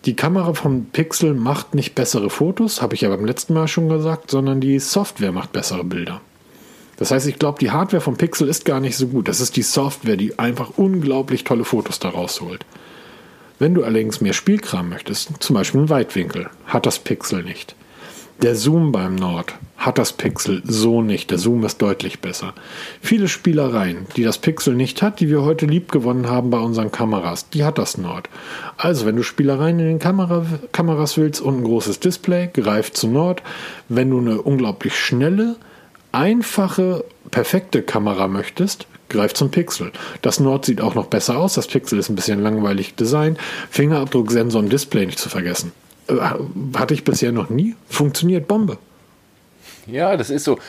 [0.06, 3.90] Die Kamera vom Pixel macht nicht bessere Fotos, habe ich ja beim letzten Mal schon
[3.90, 6.22] gesagt, sondern die Software macht bessere Bilder.
[7.02, 9.28] Das heißt, ich glaube, die Hardware vom Pixel ist gar nicht so gut.
[9.28, 12.64] Das ist die Software, die einfach unglaublich tolle Fotos daraus holt.
[13.58, 17.74] Wenn du allerdings mehr Spielkram möchtest, zum Beispiel einen Weitwinkel, hat das Pixel nicht.
[18.44, 21.32] Der Zoom beim Nord hat das Pixel so nicht.
[21.32, 22.54] Der Zoom ist deutlich besser.
[23.02, 26.92] Viele Spielereien, die das Pixel nicht hat, die wir heute lieb gewonnen haben bei unseren
[26.92, 28.30] Kameras, die hat das Nord.
[28.78, 33.08] Also, wenn du Spielereien in den Kamera Kameras willst und ein großes Display, greif zu
[33.08, 33.42] Nord.
[33.90, 35.56] Wenn du eine unglaublich schnelle,
[36.12, 39.92] einfache, perfekte Kamera möchtest, greif zum Pixel.
[40.22, 41.54] Das Nord sieht auch noch besser aus.
[41.54, 43.38] Das Pixel ist ein bisschen langweilig designt.
[43.70, 45.72] Fingerabdrucksensor und Display nicht zu vergessen.
[46.08, 46.16] Äh,
[46.78, 47.76] hatte ich bisher noch nie.
[47.90, 48.78] Funktioniert Bombe.
[49.88, 50.60] Ja, das ist so.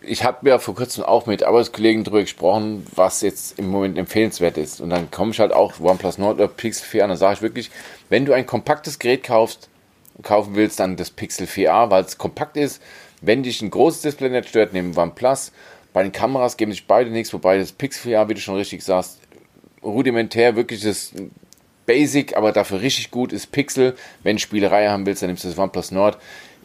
[0.00, 4.56] Ich habe ja vor kurzem auch mit Arbeitskollegen darüber gesprochen, was jetzt im Moment empfehlenswert
[4.56, 4.80] ist.
[4.80, 7.10] Und dann komme ich halt auch OnePlus Nord oder Pixel 4 an.
[7.10, 7.70] Dann sage ich wirklich,
[8.08, 9.68] wenn du ein kompaktes Gerät kaufst,
[10.22, 12.80] kaufen willst, dann das Pixel 4a, weil es kompakt ist.
[13.26, 15.52] Wenn dich ein großes Display nicht stört, nehmen OnePlus.
[15.92, 18.84] Bei den Kameras geben sich beide nichts, wobei das Pixel 4a, wie du schon richtig
[18.84, 19.18] sagst,
[19.82, 21.12] rudimentär wirklich das
[21.86, 23.96] Basic, aber dafür richtig gut ist Pixel.
[24.22, 26.18] Wenn du Spielerei haben willst, dann nimmst du das OnePlus Nord.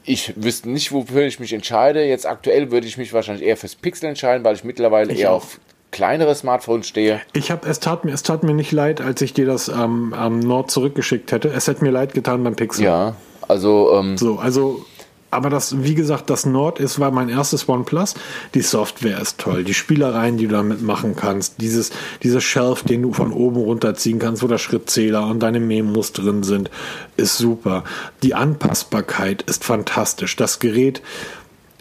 [0.04, 2.04] Ich wüsste nicht, wofür ich mich entscheide.
[2.06, 5.32] Jetzt aktuell würde ich mich wahrscheinlich eher fürs Pixel entscheiden, weil ich mittlerweile ich eher
[5.32, 5.38] auch.
[5.38, 5.60] auf
[5.92, 7.22] kleinere Smartphones stehe.
[7.34, 10.14] Ich habe es tat mir es tat mir nicht leid, als ich dir das ähm,
[10.14, 11.50] am Nord zurückgeschickt hätte.
[11.50, 12.86] Es hätte mir leid getan beim Pixel.
[12.86, 13.16] Ja,
[13.48, 14.86] also ähm, so also
[15.32, 18.16] aber das, wie gesagt, das Nord ist, war mein erstes OnePlus.
[18.54, 19.64] Die Software ist toll.
[19.64, 21.56] Die Spielereien, die du damit machen kannst.
[21.62, 21.92] Dieses,
[22.22, 26.44] dieser Shelf, den du von oben runterziehen kannst, wo der Schrittzähler und deine Memos drin
[26.44, 26.70] sind,
[27.16, 27.86] ist super.
[28.24, 30.36] Die Anpassbarkeit ist fantastisch.
[30.36, 31.02] Das Gerät,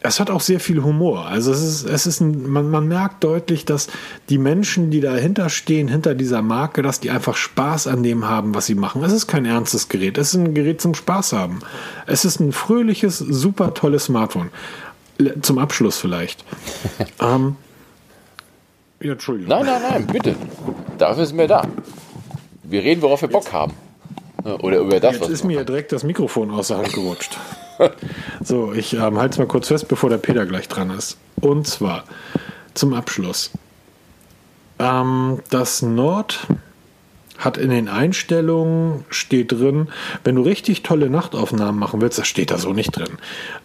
[0.02, 1.26] es hat auch sehr viel Humor.
[1.26, 3.88] Also es ist, es ist ein, man, man merkt deutlich, dass
[4.30, 8.54] die Menschen, die dahinter stehen, hinter dieser Marke, dass die einfach Spaß an dem haben,
[8.54, 9.02] was sie machen.
[9.04, 10.16] Es ist kein ernstes Gerät.
[10.16, 11.60] Es ist ein Gerät zum Spaß haben.
[12.06, 14.50] Es ist ein fröhliches, super tolles Smartphone.
[15.42, 16.44] Zum Abschluss vielleicht.
[17.20, 17.56] ähm,
[19.02, 19.50] ja, Entschuldigung.
[19.50, 20.34] Nein, nein, nein, bitte.
[20.96, 21.66] Dafür sind wir da.
[22.62, 23.74] Wir reden, worauf wir Bock haben.
[24.44, 27.36] Oder über das, Jetzt was ist mir direkt das Mikrofon aus der Hand gerutscht.
[28.42, 31.18] so, ich ähm, halte es mal kurz fest, bevor der Peter gleich dran ist.
[31.40, 32.04] Und zwar
[32.74, 33.50] zum Abschluss.
[34.78, 36.46] Ähm, das Nord
[37.40, 39.88] hat in den Einstellungen, steht drin,
[40.24, 43.18] wenn du richtig tolle Nachtaufnahmen machen willst, das steht da so nicht drin,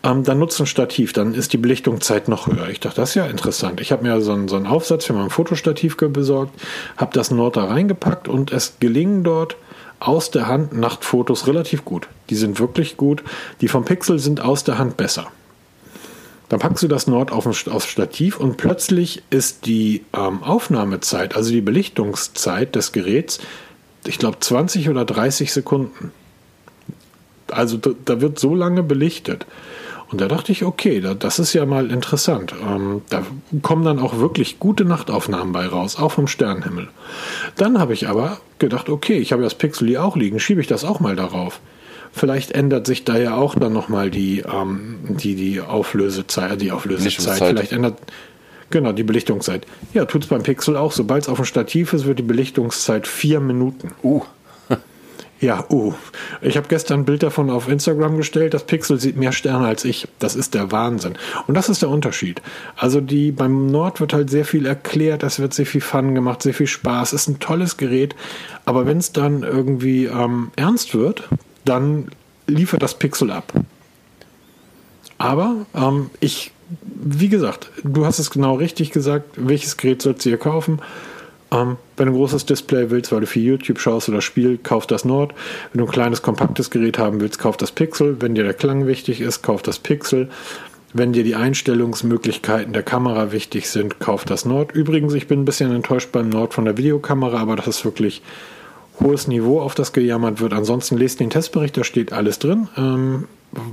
[0.04, 2.70] ähm, dann nutzt ein Stativ, dann ist die Belichtungszeit noch höher.
[2.70, 3.82] Ich dachte, das ist ja interessant.
[3.82, 6.58] Ich habe mir so einen, so einen Aufsatz für mein Fotostativ besorgt,
[6.96, 9.58] habe das Nord da reingepackt und es gelingen dort
[10.00, 12.08] aus der Hand Nachtfotos relativ gut.
[12.30, 13.24] Die sind wirklich gut.
[13.62, 15.28] Die vom Pixel sind aus der Hand besser.
[16.50, 21.52] Dann packst du das Nord auf aufs Stativ und plötzlich ist die ähm, Aufnahmezeit, also
[21.52, 23.40] die Belichtungszeit des Geräts,
[24.06, 26.12] ich glaube 20 oder 30 Sekunden.
[27.50, 29.48] Also da, da wird so lange belichtet.
[30.12, 32.54] Und da dachte ich, okay, das ist ja mal interessant.
[32.62, 33.24] Ähm, da
[33.62, 36.88] kommen dann auch wirklich gute Nachtaufnahmen bei raus, auch vom Sternenhimmel.
[37.58, 40.62] Dann habe ich aber gedacht, okay, ich habe ja das Pixel hier auch liegen, schiebe
[40.62, 41.60] ich das auch mal darauf.
[42.12, 47.40] Vielleicht ändert sich da ja auch dann nochmal die, ähm, die, die Auflösezeit, die Auflösezeit.
[47.40, 47.98] Vielleicht ändert,
[48.70, 49.66] genau, die Belichtungszeit.
[49.94, 50.94] Ja, tut es beim Pixel auch.
[50.94, 53.92] Sobald es auf dem Stativ ist, wird die Belichtungszeit vier Minuten.
[54.02, 54.22] Uh.
[55.42, 55.94] Ja, uh.
[56.42, 58.54] Ich habe gestern ein Bild davon auf Instagram gestellt.
[58.54, 60.08] Das Pixel sieht mehr Sterne als ich.
[60.18, 61.16] Das ist der Wahnsinn.
[61.48, 62.42] Und das ist der Unterschied.
[62.78, 66.42] Also die beim Nord wird halt sehr viel erklärt, es wird sehr viel Fun gemacht,
[66.42, 67.14] sehr viel Spaß.
[67.14, 68.16] Ist ein tolles Gerät.
[68.64, 71.28] Aber wenn es dann irgendwie ähm, ernst wird,
[71.66, 72.08] dann
[72.48, 73.52] liefert das Pixel ab.
[75.18, 79.32] Aber ähm, ich, wie gesagt, du hast es genau richtig gesagt.
[79.36, 80.80] Welches Gerät sollst du hier kaufen?
[81.56, 84.86] Ähm, wenn du ein großes Display willst, weil du viel YouTube schaust oder Spiel, kauf
[84.86, 85.34] das Nord.
[85.72, 88.18] Wenn du ein kleines, kompaktes Gerät haben willst, kauf das Pixel.
[88.20, 90.30] Wenn dir der Klang wichtig ist, kauf das Pixel.
[90.94, 94.72] Wenn dir die Einstellungsmöglichkeiten der Kamera wichtig sind, kauf das Nord.
[94.74, 98.22] Übrigens, ich bin ein bisschen enttäuscht beim Nord von der Videokamera, aber das ist wirklich
[99.02, 100.54] hohes Niveau, auf das gejammert wird.
[100.54, 102.70] Ansonsten lest den Testbericht, da steht alles drin.
[102.78, 103.26] Ähm,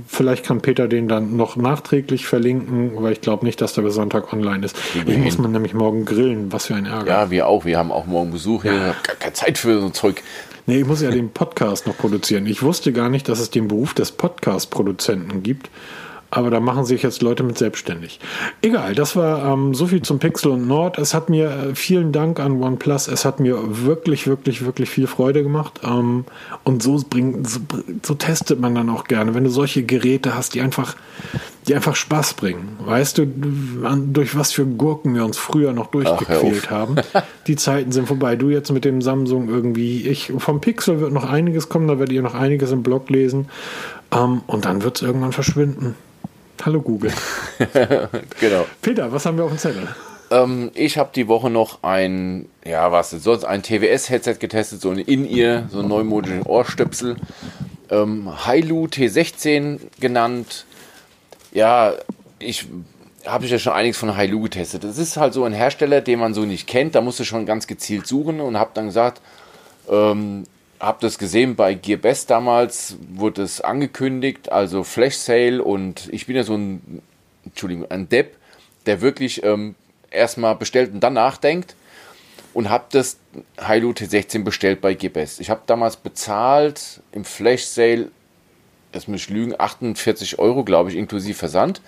[0.07, 3.95] Vielleicht kann Peter den dann noch nachträglich verlinken, weil ich glaube nicht, dass der bis
[3.95, 4.77] Sonntag online ist.
[5.05, 6.53] Ich muss man nämlich morgen grillen.
[6.53, 7.07] Was für ein Ärger.
[7.07, 7.65] Ja, wir auch.
[7.65, 8.63] Wir haben auch morgen Besuch.
[8.63, 8.73] Ja.
[8.73, 10.23] Ich habe gar keine Zeit für so ein Zeug.
[10.65, 12.45] Nee, ich muss ja den Podcast noch produzieren.
[12.45, 15.69] Ich wusste gar nicht, dass es den Beruf des Podcast-Produzenten gibt
[16.33, 18.19] aber da machen sich jetzt Leute mit selbstständig.
[18.63, 20.97] Egal, das war ähm, so viel zum Pixel und Nord.
[20.97, 23.07] Es hat mir äh, vielen Dank an OnePlus.
[23.07, 25.81] Es hat mir wirklich, wirklich, wirklich viel Freude gemacht.
[25.83, 26.25] Ähm,
[26.63, 27.59] und so, bringt, so,
[28.01, 30.95] so, testet man dann auch gerne, wenn du solche Geräte hast, die einfach,
[31.67, 32.77] die einfach Spaß bringen.
[32.83, 36.95] Weißt du, durch was für Gurken wir uns früher noch durchgequält haben.
[37.47, 38.37] Die Zeiten sind vorbei.
[38.37, 40.07] Du jetzt mit dem Samsung irgendwie.
[40.07, 41.87] Ich vom Pixel wird noch einiges kommen.
[41.87, 43.49] Da werdet ihr noch einiges im Blog lesen.
[44.11, 45.95] Ähm, und dann wird es irgendwann verschwinden.
[46.61, 47.11] Hallo Google.
[48.39, 48.65] genau.
[48.81, 49.87] Peter, was haben wir auf dem Zettel?
[50.31, 54.89] Ähm, ich habe die Woche noch ein, ja, was ist sonst, ein TWS-Headset getestet, so
[54.89, 57.17] ein In-Ear, so ein neumodischen Ohrstöpsel.
[57.89, 60.65] Ähm, Hailu T16 genannt.
[61.51, 61.93] Ja,
[62.39, 62.67] ich
[63.25, 64.83] habe ich ja schon einiges von Hailu getestet.
[64.83, 66.95] Das ist halt so ein Hersteller, den man so nicht kennt.
[66.95, 69.21] Da musst du schon ganz gezielt suchen und habe dann gesagt,
[69.89, 70.45] ähm,
[70.83, 76.35] habe das gesehen bei GearBest damals, wurde es angekündigt, also Flash Sale und ich bin
[76.35, 77.01] ja so ein,
[77.45, 78.35] Entschuldigung, ein Depp,
[78.85, 79.75] der wirklich ähm,
[80.11, 81.75] erstmal bestellt und dann nachdenkt
[82.53, 83.17] und habe das
[83.59, 85.39] Hailu T16 bestellt bei GearBest.
[85.39, 88.09] Ich habe damals bezahlt im Flash Sale,
[88.91, 91.81] das muss ich lügen, 48 Euro, glaube ich, inklusive Versand.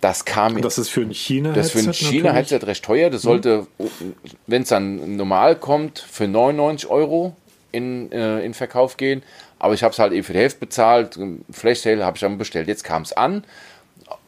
[0.00, 0.62] Das kam.
[0.62, 1.60] Das ist für ein China-Headset.
[1.60, 3.10] Das für ein China-Headset recht teuer.
[3.10, 4.14] Das sollte, mhm.
[4.46, 7.36] wenn es dann normal kommt, für 99 Euro
[7.72, 9.22] in, äh, in Verkauf gehen.
[9.58, 11.18] Aber ich habe es halt eben für die Hälfte bezahlt.
[11.50, 12.68] Flash Sale habe ich dann bestellt.
[12.68, 13.44] Jetzt kam es an.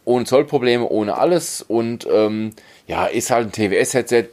[0.04, 1.62] Ohne Zollprobleme, ohne alles.
[1.62, 2.52] Und ähm,
[2.86, 4.28] ja, ist halt ein TWS-Headset,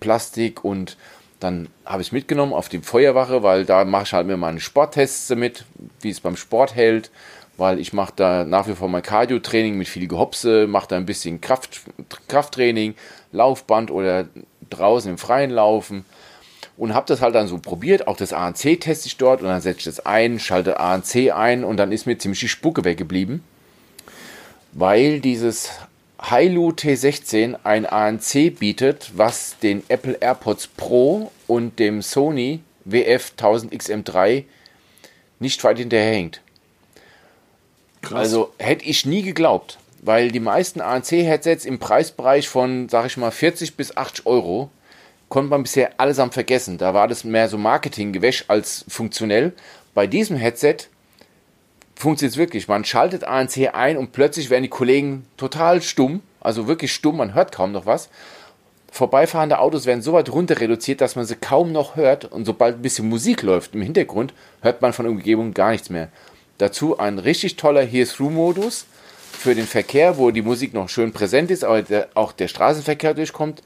[0.00, 0.96] Plastik und
[1.40, 5.30] dann habe ich mitgenommen auf die Feuerwache, weil da mache ich halt mir meine Sporttests
[5.34, 5.64] mit,
[6.00, 7.10] wie es beim Sport hält,
[7.56, 11.06] weil ich mache da nach wie vor mein Cardio-Training mit viel Gehopse, mache da ein
[11.06, 11.82] bisschen Kraft,
[12.28, 12.94] Krafttraining,
[13.32, 14.26] Laufband oder
[14.70, 16.04] draußen im Freien laufen
[16.76, 18.06] und habe das halt dann so probiert.
[18.06, 21.64] Auch das ANC teste ich dort und dann setze ich das ein, schalte ANC ein
[21.64, 23.42] und dann ist mir ziemlich die Spucke weggeblieben,
[24.72, 25.70] weil dieses
[26.20, 33.74] Hailu T16 ein ANC bietet, was den Apple AirPods Pro und dem Sony WF 1000
[33.74, 34.44] XM3
[35.38, 36.40] nicht weit hinterherhängt.
[38.02, 38.18] Krass.
[38.18, 43.30] Also hätte ich nie geglaubt, weil die meisten ANC-Headsets im Preisbereich von, sag ich mal,
[43.30, 44.70] 40 bis 80 Euro
[45.28, 46.78] konnte man bisher allesamt vergessen.
[46.78, 49.52] Da war das mehr so Marketinggewäsch als funktionell.
[49.94, 50.76] Bei diesem Headset
[51.94, 52.68] funktioniert es wirklich.
[52.68, 57.34] Man schaltet ANC ein und plötzlich werden die Kollegen total stumm, also wirklich stumm, man
[57.34, 58.08] hört kaum noch was.
[58.92, 62.76] Vorbeifahrende Autos werden so weit runter reduziert, dass man sie kaum noch hört und sobald
[62.76, 66.08] ein bisschen Musik läuft im Hintergrund, hört man von der Umgebung gar nichts mehr.
[66.58, 68.86] Dazu ein richtig toller Hear-Through-Modus
[69.32, 71.84] für den Verkehr, wo die Musik noch schön präsent ist, aber
[72.14, 73.62] auch der Straßenverkehr durchkommt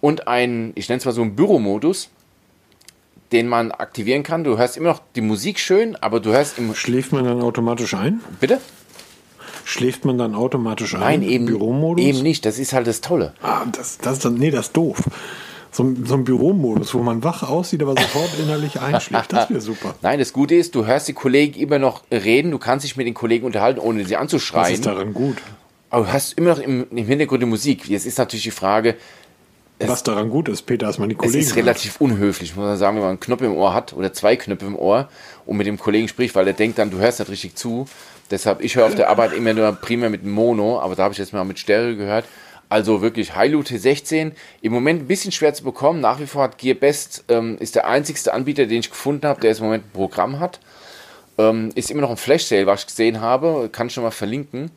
[0.00, 2.10] und ein, ich nenne es mal so einen Büromodus,
[3.32, 4.44] den man aktivieren kann.
[4.44, 6.74] Du hörst immer noch die Musik schön, aber du hörst im.
[6.74, 8.20] Schläft man dann automatisch ein?
[8.40, 8.60] Bitte?
[9.64, 11.00] Schläft man dann automatisch ein?
[11.00, 12.04] Nein, eben, Büromodus?
[12.04, 12.46] eben nicht.
[12.46, 13.34] Das ist halt das Tolle.
[13.42, 15.02] Ah, das, das, nee, das ist doof.
[15.70, 19.32] So, so ein Büromodus, wo man wach aussieht, aber sofort innerlich einschläft.
[19.34, 19.94] Das wäre super.
[20.00, 23.06] Nein, das Gute ist, du hörst die Kollegen immer noch reden, du kannst dich mit
[23.06, 24.64] den Kollegen unterhalten, ohne sie anzuschreien.
[24.64, 25.36] Was ist daran gut?
[25.90, 27.88] Aber du hast immer noch im, im Hintergrund die Musik.
[27.88, 28.96] Jetzt ist natürlich die Frage,
[29.80, 31.38] was daran gut ist, Peter, dass man die Kollegen.
[31.38, 34.12] Es ist relativ unhöflich, muss man sagen, wenn man einen Knopf im Ohr hat oder
[34.12, 35.08] zwei Knöpfe im Ohr
[35.46, 37.86] und mit dem Kollegen spricht, weil er denkt dann, du hörst nicht richtig zu.
[38.30, 41.18] Deshalb, ich höre auf der Arbeit immer nur primär mit Mono, aber da habe ich
[41.18, 42.24] jetzt mal mit Stereo gehört.
[42.68, 46.00] Also wirklich Hailu T16, im Moment ein bisschen schwer zu bekommen.
[46.00, 49.50] Nach wie vor hat GearBest, ähm, ist der einzigste Anbieter, den ich gefunden habe, der
[49.50, 50.60] jetzt im Moment ein Programm hat.
[51.38, 54.10] Ähm, ist immer noch ein Flash Sale, was ich gesehen habe, kann ich schon mal
[54.10, 54.70] verlinken.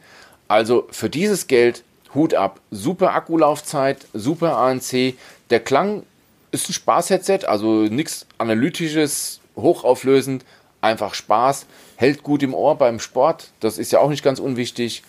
[0.48, 2.60] Also für dieses Geld Hut ab.
[2.71, 5.15] Super Akkulaufzeit, super ANC.
[5.50, 6.04] Der Klang
[6.52, 10.45] ist ein Spaß-Headset, also nichts Analytisches, hochauflösend,
[10.82, 11.65] einfach Spaß.
[11.95, 15.04] Hält gut im Ohr beim Sport, das ist ja auch nicht ganz unwichtig.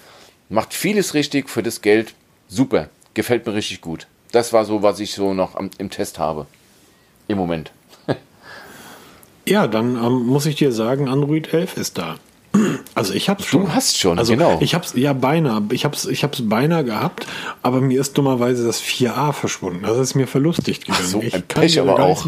[0.48, 2.14] Macht vieles richtig für das Geld.
[2.48, 4.06] Super, gefällt mir richtig gut.
[4.30, 6.46] Das war so, was ich so noch am, im Test habe.
[7.28, 7.72] Im Moment.
[9.46, 12.16] ja, dann ähm, muss ich dir sagen, Android 11 ist da.
[12.94, 13.62] Also ich hab's schon.
[13.62, 14.58] Du hast schon, also genau.
[14.60, 15.62] Ich hab's ja beinahe.
[15.72, 17.26] Ich hab's, ich hab's beinahe gehabt,
[17.62, 19.82] aber mir ist dummerweise das 4a verschwunden.
[19.82, 21.00] Das ist mir verlustig gegangen.
[21.02, 22.26] Ach so, ich ein Pech aber auch.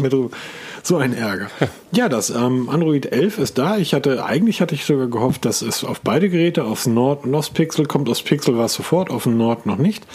[0.81, 1.49] So ein Ärger.
[1.91, 3.77] ja, das ähm, Android 11 ist da.
[3.77, 7.33] Ich hatte, eigentlich hatte ich sogar gehofft, dass es auf beide Geräte, aufs Nord und
[7.33, 8.07] aufs Pixel kommt.
[8.09, 10.05] Aufs Pixel war es sofort, auf dem Nord noch nicht.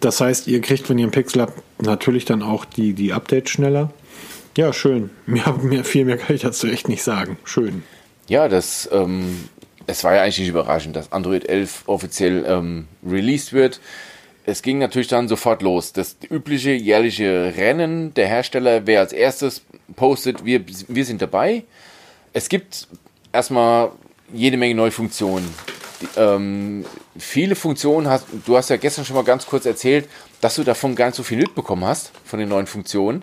[0.00, 3.50] Das heißt, ihr kriegt, wenn ihr ein Pixel habt, natürlich dann auch die, die Updates
[3.50, 3.90] schneller.
[4.56, 5.10] Ja, schön.
[5.26, 7.38] Mehr, mehr, viel mehr kann ich dazu echt nicht sagen.
[7.44, 7.82] Schön.
[8.28, 9.48] Ja, das ähm,
[9.86, 13.80] es war ja eigentlich nicht überraschend, dass Android 11 offiziell ähm, released wird.
[14.44, 15.92] Es ging natürlich dann sofort los.
[15.92, 19.62] Das übliche jährliche Rennen der Hersteller, wer als erstes
[19.96, 21.64] postet, wir, wir sind dabei.
[22.32, 22.88] Es gibt
[23.32, 23.92] erstmal
[24.32, 25.48] jede Menge neue Funktionen.
[26.00, 26.84] Die, ähm,
[27.18, 30.08] viele Funktionen hast du hast ja gestern schon mal ganz kurz erzählt,
[30.40, 33.22] dass du davon gar nicht so viel mitbekommen hast, von den neuen Funktionen.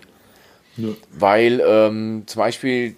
[0.76, 0.88] Ja.
[1.12, 2.96] Weil ähm, zum Beispiel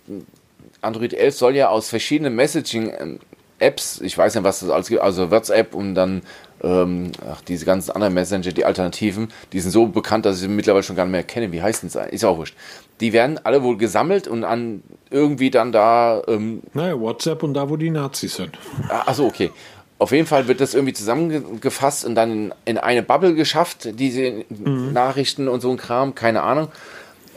[0.87, 3.19] Android 11 soll ja aus verschiedenen Messaging ähm,
[3.59, 6.23] Apps, ich weiß nicht, was das alles gibt, also WhatsApp und dann
[6.63, 10.49] ähm, ach, diese ganzen anderen Messenger, die Alternativen, die sind so bekannt, dass ich sie
[10.49, 11.53] mittlerweile schon gar nicht mehr kenne.
[11.53, 12.01] Wie heißen sie?
[12.11, 12.57] Ist auch wurscht.
[13.01, 16.23] Die werden alle wohl gesammelt und an irgendwie dann da.
[16.29, 18.59] Ähm, naja, WhatsApp und da, wo die Nazis sind.
[18.89, 19.51] Achso, okay.
[19.99, 24.45] Auf jeden Fall wird das irgendwie zusammengefasst und dann in, in eine Bubble geschafft, diese
[24.51, 24.93] mhm.
[24.93, 26.69] Nachrichten und so ein Kram, keine Ahnung.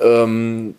[0.01, 0.75] Ähm,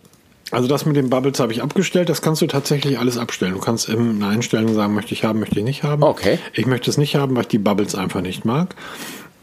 [0.51, 2.09] Also das mit den Bubbles habe ich abgestellt.
[2.09, 3.55] Das kannst du tatsächlich alles abstellen.
[3.55, 6.03] Du kannst in einer Einstellung sagen, möchte ich haben, möchte ich nicht haben.
[6.03, 6.39] Okay.
[6.55, 8.75] Ich möchte es nicht haben, weil ich die Bubbles einfach nicht mag.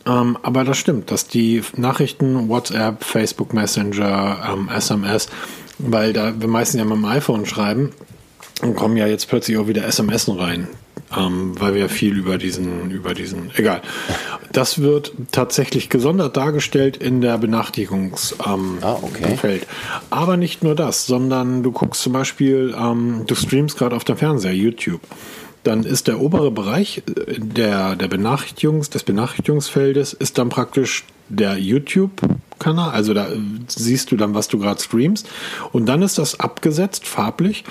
[0.05, 5.27] Ähm, aber das stimmt, dass die Nachrichten, WhatsApp, Facebook Messenger, ähm, SMS,
[5.79, 7.91] weil da wir meistens ja mit dem iPhone schreiben,
[8.61, 10.67] kommen ja jetzt plötzlich auch wieder SMS rein,
[11.15, 13.81] ähm, weil wir viel über diesen, über diesen, egal.
[14.51, 18.47] Das wird tatsächlich gesondert dargestellt in der Benachrichtigungsfeld.
[18.47, 19.61] Ähm, Ah, okay.
[20.09, 24.17] Aber nicht nur das, sondern du guckst zum Beispiel, ähm, du streamst gerade auf dem
[24.17, 25.01] Fernseher, YouTube.
[25.63, 31.57] Dann ist der obere Bereich äh, der, der Benachrichtigungs, des Benachrichtigungsfeldes ist dann praktisch der
[31.57, 32.91] YouTube-Kanal.
[32.91, 35.27] Also da äh, siehst du dann, was du gerade streamst.
[35.71, 37.63] Und dann ist das abgesetzt, farblich.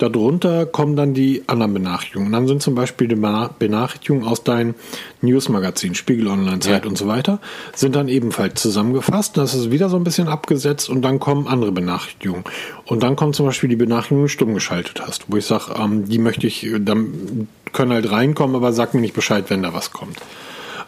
[0.00, 2.32] Darunter kommen dann die anderen Benachrichtigungen.
[2.32, 4.74] Dann sind zum Beispiel die Bena- Benachrichtigungen aus deinem
[5.20, 6.88] Newsmagazin, Spiegel Online, Zeit Ja.
[6.90, 7.38] und so weiter,
[7.74, 9.36] sind dann ebenfalls zusammengefasst.
[9.36, 12.44] Das ist wieder so ein bisschen abgesetzt und dann kommen andere Benachrichtigungen.
[12.86, 15.74] Und dann kommt zum Beispiel die Benachrichtigung, die du stumm geschaltet hast, wo ich sage,
[15.78, 19.74] ähm, die möchte ich, dann können halt reinkommen, aber sag mir nicht Bescheid, wenn da
[19.74, 20.16] was kommt.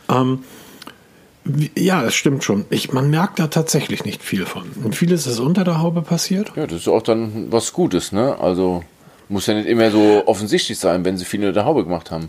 [0.08, 0.40] Ähm,
[1.76, 2.66] ja, es stimmt schon.
[2.70, 4.62] Ich, man merkt da tatsächlich nicht viel von.
[4.84, 6.52] Und vieles ist unter der Haube passiert.
[6.54, 8.36] Ja, das ist auch dann was Gutes, ne?
[8.40, 8.84] Also
[9.32, 12.28] muss ja nicht immer so offensichtlich sein, wenn sie viel unter der Haube gemacht haben.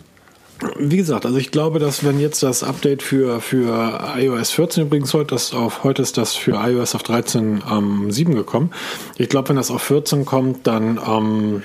[0.77, 5.13] Wie gesagt, also ich glaube, dass wenn jetzt das Update für, für iOS 14 übrigens
[5.13, 8.71] heute, das auf, heute ist das für iOS auf 13.7 ähm, gekommen.
[9.17, 11.63] Ich glaube, wenn das auf 14 kommt, dann ähm,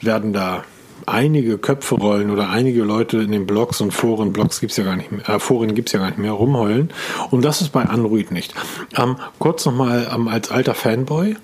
[0.00, 0.64] werden da
[1.06, 4.96] einige Köpfe rollen oder einige Leute in den Blogs und Foren, Blogs gibt's ja gar
[4.96, 6.90] nicht mehr, äh, Foren gibt's ja gar nicht mehr, rumheulen.
[7.30, 8.54] Und das ist bei Android nicht.
[8.96, 11.36] Ähm, kurz nochmal ähm, als alter Fanboy.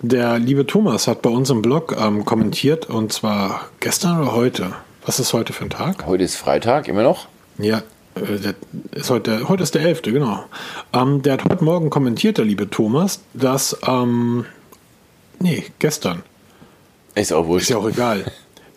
[0.00, 4.72] Der liebe Thomas hat bei uns im Blog ähm, kommentiert und zwar gestern oder heute.
[5.04, 6.06] Was ist heute für ein Tag?
[6.06, 7.26] Heute ist Freitag, immer noch.
[7.58, 7.82] Ja,
[8.14, 8.52] äh,
[8.92, 10.44] ist heute, heute ist der 11., genau.
[10.92, 14.44] Ähm, der hat heute Morgen kommentiert, der liebe Thomas, dass, ähm,
[15.40, 16.22] nee, gestern,
[17.16, 17.70] Ist auch ist wurscht.
[17.70, 18.24] ja auch egal,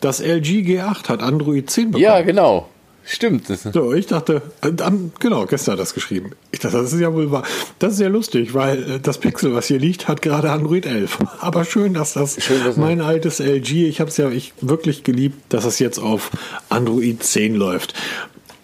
[0.00, 2.02] das LG G8 hat Android 10 bekommen.
[2.02, 2.68] Ja, genau.
[3.04, 3.50] Stimmt.
[3.50, 6.32] Das, So, ich dachte, äh, dann, genau, gestern hat das geschrieben.
[6.52, 7.42] Ich dachte, das ist ja wohl wahr.
[7.78, 11.18] Das ist ja lustig, weil äh, das Pixel, was hier liegt, hat gerade Android 11.
[11.40, 15.02] Aber schön, dass das Schön, dass- mein altes LG, ich habe es ja ich wirklich
[15.04, 16.30] geliebt, dass es jetzt auf
[16.68, 17.94] Android 10 läuft.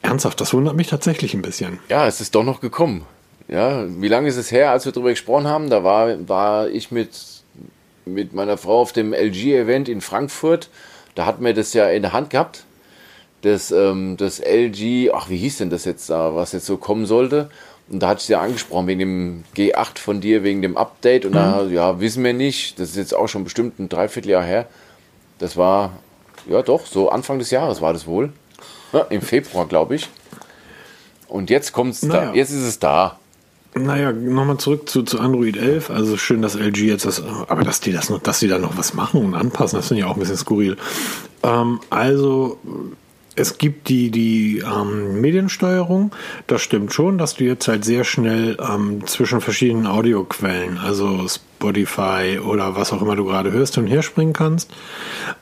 [0.03, 1.79] Ernsthaft, das wundert mich tatsächlich ein bisschen.
[1.89, 3.05] ja, es ist doch noch gekommen.
[3.49, 5.71] Ja, wie lange ist es her, als wir darüber gesprochen haben?
[5.71, 7.11] Da war, war ich mit,
[8.05, 10.69] mit meiner Frau auf dem LG-Event in Frankfurt.
[11.15, 12.65] Da hatten wir das ja in der Hand gehabt.
[13.43, 17.07] Das, ähm, das LG, ach, wie hieß denn das jetzt da, was jetzt so kommen
[17.07, 17.51] sollte?
[17.91, 21.25] Und da hatte ich ja angesprochen wegen dem G8 von dir, wegen dem Update.
[21.25, 22.79] Und da, ja, wissen wir nicht.
[22.79, 24.67] Das ist jetzt auch schon bestimmt ein Dreivierteljahr her.
[25.39, 25.93] Das war,
[26.49, 28.33] ja doch, so Anfang des Jahres war das wohl.
[28.93, 30.09] Ja, Im Februar, glaube ich.
[31.29, 32.27] Und jetzt kommt's Naja.
[32.27, 32.35] da.
[32.35, 33.19] Jetzt ist es da.
[33.75, 35.91] Naja, nochmal zurück zu, zu Android 11.
[35.91, 38.77] Also schön, dass LG jetzt das, aber dass die das noch, dass die da noch
[38.77, 40.77] was machen und anpassen, das finde ich auch ein bisschen skurril.
[41.43, 42.59] Ähm, also,
[43.39, 46.13] es gibt die, die ähm, Mediensteuerung.
[46.47, 52.41] Das stimmt schon, dass du jetzt halt sehr schnell ähm, zwischen verschiedenen Audioquellen, also Spotify
[52.45, 54.71] oder was auch immer du gerade hörst, und her springen kannst.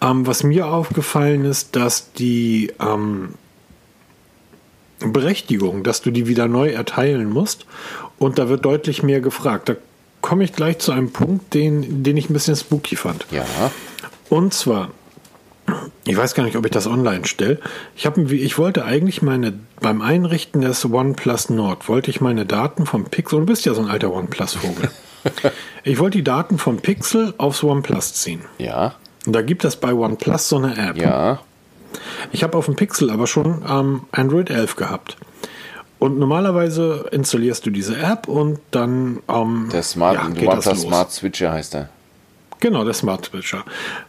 [0.00, 3.35] Ähm, was mir aufgefallen ist, dass die ähm,
[5.00, 7.66] Berechtigung, dass du die wieder neu erteilen musst.
[8.18, 9.68] Und da wird deutlich mehr gefragt.
[9.68, 9.76] Da
[10.20, 13.26] komme ich gleich zu einem Punkt, den, den ich ein bisschen spooky fand.
[13.30, 13.44] Ja.
[14.28, 14.90] Und zwar,
[16.05, 17.59] ich weiß gar nicht, ob ich das online stelle.
[17.96, 22.87] Ich, hab, ich wollte eigentlich meine, beim Einrichten des OnePlus Nord, wollte ich meine Daten
[22.87, 24.90] vom Pixel, du bist ja so ein alter OnePlus-Vogel.
[25.85, 28.42] ich wollte die Daten vom Pixel aufs OnePlus ziehen.
[28.59, 28.94] Ja.
[29.26, 30.96] Und da gibt es bei OnePlus so eine App.
[30.96, 31.40] Ja.
[32.31, 35.16] Ich habe auf dem Pixel aber schon ähm, Android 11 gehabt.
[35.98, 40.83] Und normalerweise installierst du diese App und dann ähm, Der Smart, ja, geht das OnePlus.
[40.83, 41.88] Smart Switcher heißt er.
[42.61, 43.64] Genau, der Smart Switcher.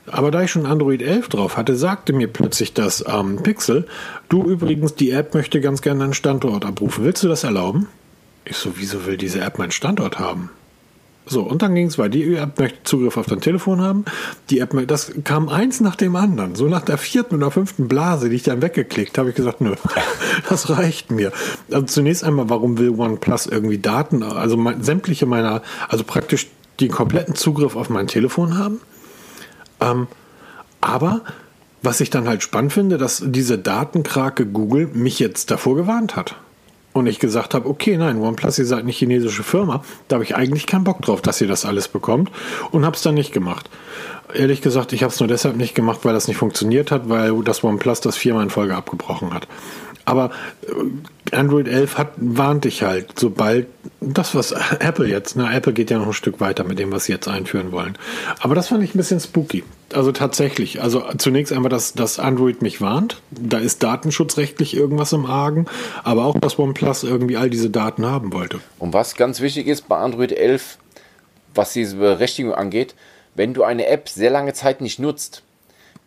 [0.08, 3.88] Aber da ich schon Android 11 drauf hatte, sagte mir plötzlich das ähm, Pixel,
[4.30, 7.04] du übrigens, die App möchte ganz gerne einen Standort abrufen.
[7.04, 7.88] Willst du das erlauben?
[8.46, 10.50] Ich so, wieso will diese App meinen Standort haben?
[11.30, 12.10] So, und dann ging es weiter.
[12.10, 14.06] Die App möchte Zugriff auf dein Telefon haben.
[14.50, 16.56] Die App, das kam eins nach dem anderen.
[16.56, 19.76] So nach der vierten oder fünften Blase, die ich dann weggeklickt habe, ich gesagt, nö,
[20.50, 21.34] das reicht mir.
[21.70, 26.48] Also zunächst einmal, warum will OnePlus irgendwie Daten, also sämtliche meiner, also praktisch
[26.80, 28.82] den kompletten Zugriff auf mein Telefon haben?
[29.80, 30.08] Ähm,
[30.82, 31.22] aber
[31.82, 36.36] was ich dann halt spannend finde, dass diese Datenkrake Google mich jetzt davor gewarnt hat.
[36.94, 39.84] Und ich gesagt habe, okay, nein, OnePlus, ihr seid eine chinesische Firma.
[40.08, 42.32] Da habe ich eigentlich keinen Bock drauf, dass ihr das alles bekommt.
[42.72, 43.70] Und habe es dann nicht gemacht.
[44.34, 47.44] Ehrlich gesagt, ich habe es nur deshalb nicht gemacht, weil das nicht funktioniert hat, weil
[47.44, 49.48] das OnePlus das viermal in Folge abgebrochen hat.
[50.08, 50.32] Aber
[50.66, 53.68] äh, Android 11 hat, warnt dich halt, sobald
[54.00, 57.06] das, was Apple jetzt, na, Apple geht ja noch ein Stück weiter mit dem, was
[57.06, 57.98] sie jetzt einführen wollen.
[58.40, 59.66] Aber das fand ich ein bisschen spooky.
[59.94, 60.82] Also tatsächlich.
[60.82, 63.22] Also zunächst einmal, dass, dass Android mich warnt.
[63.32, 65.66] Da ist datenschutzrechtlich irgendwas im Argen.
[66.06, 68.62] Aber auch, dass OnePlus irgendwie all diese Daten haben wollte.
[68.80, 70.78] Und was ganz wichtig ist bei Android 11,
[71.54, 72.96] was diese Berechtigung angeht,
[73.36, 75.44] wenn du eine App sehr lange Zeit nicht nutzt,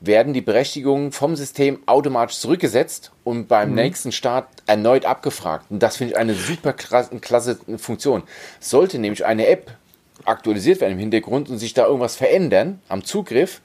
[0.01, 3.75] werden die Berechtigungen vom System automatisch zurückgesetzt und beim mhm.
[3.77, 5.67] nächsten Start erneut abgefragt.
[5.71, 8.23] Und das finde ich eine super klasse Funktion.
[8.61, 9.73] Sollte nämlich eine App
[10.25, 13.61] aktualisiert werden im Hintergrund und sich da irgendwas verändern am Zugriff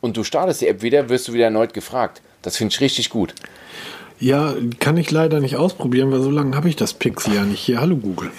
[0.00, 2.20] und du startest die App wieder, wirst du wieder erneut gefragt.
[2.42, 3.34] Das finde ich richtig gut.
[4.18, 7.60] Ja, kann ich leider nicht ausprobieren, weil so lange habe ich das Pixel ja nicht
[7.60, 7.80] hier.
[7.80, 8.30] Hallo Google.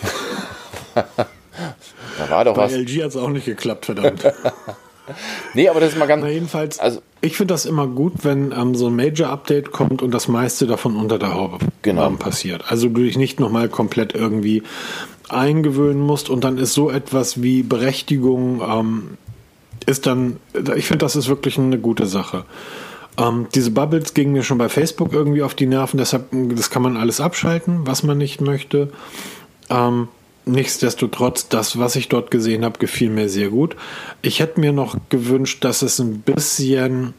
[0.96, 2.74] da war doch Bei was.
[2.74, 4.24] LG hat es auch nicht geklappt, verdammt.
[5.54, 6.24] nee, aber das ist mal ganz.
[6.24, 10.12] Na jedenfalls, also, ich finde das immer gut, wenn ähm, so ein Major-Update kommt und
[10.12, 12.08] das meiste davon unter der Haube genau.
[12.08, 12.66] ähm, passiert.
[12.70, 14.64] Also du dich nicht nochmal komplett irgendwie
[15.30, 19.18] eingewöhnen musst und dann ist so etwas wie Berechtigung, ähm,
[19.86, 20.38] ist dann,
[20.76, 22.46] ich finde, das ist wirklich eine gute Sache.
[23.18, 26.82] Ähm, diese Bubbles gingen mir schon bei Facebook irgendwie auf die Nerven, deshalb, das kann
[26.82, 28.90] man alles abschalten, was man nicht möchte.
[29.70, 30.08] Ähm,
[30.48, 33.76] Nichtsdestotrotz, das, was ich dort gesehen habe, gefiel mir sehr gut.
[34.22, 37.14] Ich hätte mir noch gewünscht, dass es ein bisschen.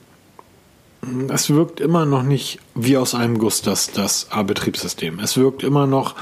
[1.29, 5.21] Es wirkt immer noch nicht wie aus einem Guss, das, das A-Betriebssystem.
[5.21, 6.15] Es wirkt immer noch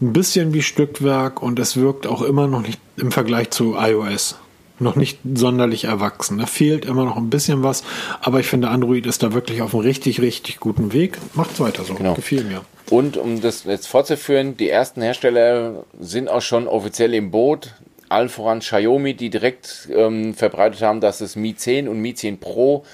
[0.00, 4.36] ein bisschen wie Stückwerk und es wirkt auch immer noch nicht im Vergleich zu iOS
[4.80, 6.38] noch nicht sonderlich erwachsen.
[6.38, 7.84] Da fehlt immer noch ein bisschen was,
[8.20, 11.18] aber ich finde, Android ist da wirklich auf einem richtig, richtig guten Weg.
[11.34, 11.94] Macht's weiter so.
[11.94, 12.14] Genau.
[12.14, 12.62] Gefiel mir.
[12.90, 17.74] Und um das jetzt fortzuführen, die ersten Hersteller sind auch schon offiziell im Boot.
[18.08, 22.40] Allen voran Xiaomi, die direkt ähm, verbreitet haben, dass das Mi 10 und Mi 10
[22.40, 22.84] Pro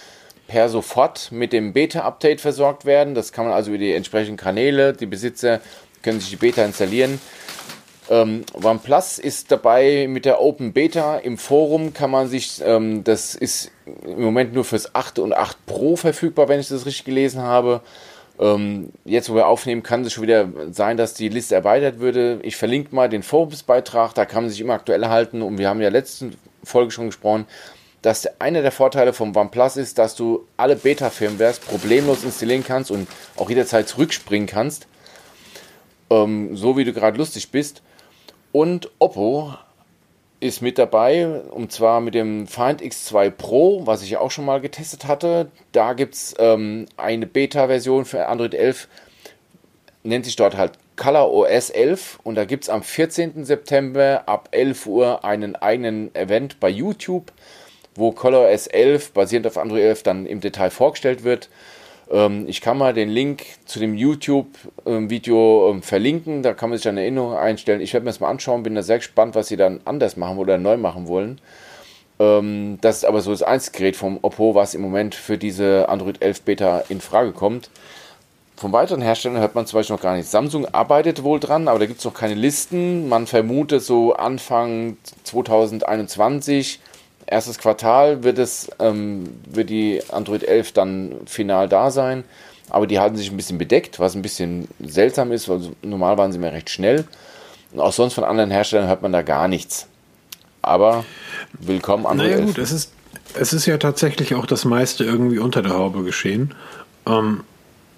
[0.49, 3.15] per sofort mit dem Beta-Update versorgt werden.
[3.15, 5.61] Das kann man also über die entsprechenden Kanäle, die Besitzer
[6.03, 7.19] können sich die Beta installieren.
[8.11, 11.17] Ähm, OnePlus ist dabei mit der Open Beta.
[11.17, 13.71] Im Forum kann man sich, ähm, das ist
[14.05, 17.81] im Moment nur fürs 8 und 8 Pro verfügbar, wenn ich das richtig gelesen habe.
[18.39, 22.41] Ähm, jetzt, wo wir aufnehmen, kann es schon wieder sein, dass die Liste erweitert würde.
[22.43, 25.41] Ich verlinke mal den Forumsbeitrag, da kann man sich immer aktuell halten.
[25.41, 27.47] Und wir haben ja letzten Folge schon gesprochen,
[28.03, 33.09] dass einer der Vorteile vom OnePlus ist, dass du alle Beta-Firmwares problemlos installieren kannst und
[33.37, 34.89] auch jederzeit zurückspringen kannst.
[36.11, 37.81] Ähm, so wie du gerade lustig bist.
[38.55, 39.53] Und Oppo
[40.39, 44.61] ist mit dabei, und zwar mit dem Find X2 Pro, was ich auch schon mal
[44.61, 45.51] getestet hatte.
[45.73, 48.87] Da gibt es ähm, eine Beta-Version für Android 11,
[50.05, 53.45] nennt sich dort halt Color OS 11 und da gibt es am 14.
[53.45, 57.33] September ab 11 Uhr einen eigenen Event bei YouTube,
[57.97, 61.49] wo Color OS 11 basierend auf Android 11 dann im Detail vorgestellt wird.
[62.11, 66.85] Ähm, ich kann mal den Link zu dem YouTube-Video ähm, verlinken, da kann man sich
[66.85, 67.81] dann Erinnerungen einstellen.
[67.81, 70.39] Ich werde mir das mal anschauen, bin da sehr gespannt, was sie dann anders machen
[70.39, 71.41] oder neu machen wollen.
[72.19, 76.23] Ähm, das ist aber so das Einzelgerät vom Oppo, was im Moment für diese Android
[76.23, 77.71] 11 Beta in Frage kommt.
[78.57, 80.29] Von weiteren Herstellern hört man zum Beispiel noch gar nicht.
[80.29, 83.09] Samsung arbeitet wohl dran, aber da gibt es noch keine Listen.
[83.09, 86.79] Man vermutet so Anfang 2021
[87.27, 92.25] erstes Quartal wird es, ähm, wird die Android 11 dann final da sein.
[92.71, 96.33] Aber die halten sich ein bisschen bedeckt, was ein bisschen seltsam ist, weil normal waren
[96.33, 97.05] sie mir recht schnell.
[97.73, 99.87] Und auch sonst von anderen Herstellern hört man da gar nichts.
[100.63, 101.05] Aber
[101.53, 102.47] willkommen Android naja, 11.
[102.47, 102.93] gut, es ist,
[103.39, 106.55] es ist ja tatsächlich auch das meiste irgendwie unter der Haube geschehen.
[107.07, 107.45] Ähm,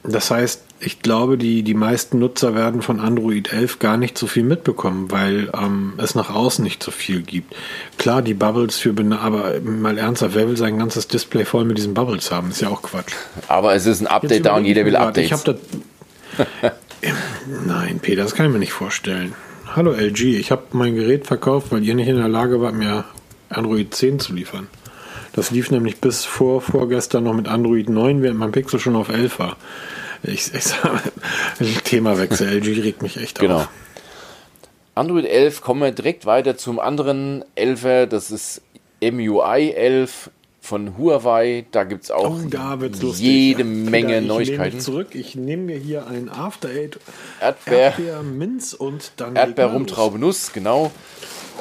[0.09, 4.27] das heißt, ich glaube, die, die meisten Nutzer werden von Android 11 gar nicht so
[4.27, 7.55] viel mitbekommen, weil ähm, es nach außen nicht so viel gibt.
[7.97, 11.95] Klar, die Bubbles für, aber mal ernsthaft, wer will sein ganzes Display voll mit diesen
[11.95, 12.51] Bubbles haben?
[12.51, 13.13] Ist ja auch Quatsch.
[13.49, 15.25] Aber es ist ein Update da und jeder will Updates.
[15.25, 15.59] Ich habe
[16.35, 16.73] das.
[17.67, 19.35] Nein, Peter, das kann ich mir nicht vorstellen.
[19.75, 23.05] Hallo LG, ich habe mein Gerät verkauft, weil ihr nicht in der Lage wart, mir
[23.49, 24.69] Android 10 zu liefern.
[25.37, 29.11] Das lief nämlich bis vor vorgestern noch mit Android 9, während mein Pixel schon auf
[29.11, 29.57] 11 war.
[30.23, 31.13] Ich, ich sage,
[31.85, 33.59] Themawechsel, LG regt mich echt genau.
[33.59, 33.69] auf.
[34.95, 38.63] Android 11 kommen wir direkt weiter zum anderen 11er, das ist
[39.03, 40.31] MUI 11
[40.63, 41.67] von Huawei.
[41.71, 44.81] Da gibt es auch oh, jede Menge ich Neuigkeiten.
[44.81, 45.15] Zurück.
[45.15, 46.99] Ich nehme mir hier ein After Eight
[47.43, 50.91] Erdbeer, Erdbeer Minz und dann Erdbeer Rumtraube Nuss, genau.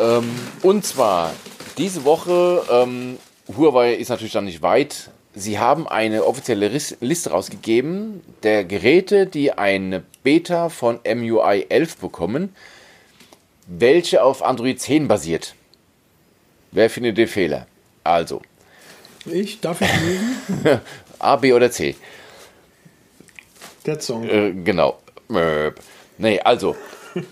[0.01, 0.29] Ähm,
[0.61, 1.31] und zwar
[1.77, 3.17] diese Woche, ähm,
[3.47, 9.51] Huawei ist natürlich dann nicht weit Sie haben eine offizielle Liste rausgegeben der Geräte, die
[9.51, 12.55] eine Beta von MUI 11 bekommen,
[13.67, 15.55] welche auf Android 10 basiert.
[16.71, 17.67] Wer findet den Fehler?
[18.05, 18.41] Also.
[19.25, 20.79] Ich, darf ich lesen?
[21.19, 21.95] A, B oder C?
[23.85, 24.23] Der Song.
[24.29, 24.99] Äh, genau.
[26.17, 26.77] Nee, also.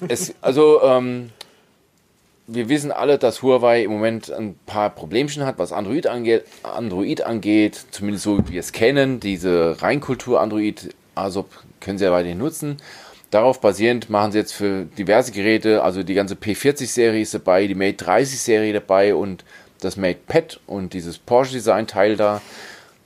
[0.09, 1.29] es, also, ähm,
[2.47, 7.21] wir wissen alle, dass Huawei im Moment ein paar Problemchen hat, was Android angeht, Android
[7.21, 9.19] angeht, zumindest so wie wir es kennen.
[9.19, 11.45] Diese Reinkultur Android, also
[11.79, 12.77] können sie ja weiterhin nutzen.
[13.31, 17.75] Darauf basierend machen sie jetzt für diverse Geräte, also die ganze P40-Serie ist dabei, die
[17.75, 19.43] Mate 30-Serie dabei und
[19.79, 22.41] das Mate Pad und dieses Porsche-Design-Teil da.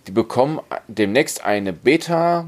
[0.07, 2.47] Die bekommen demnächst eine Beta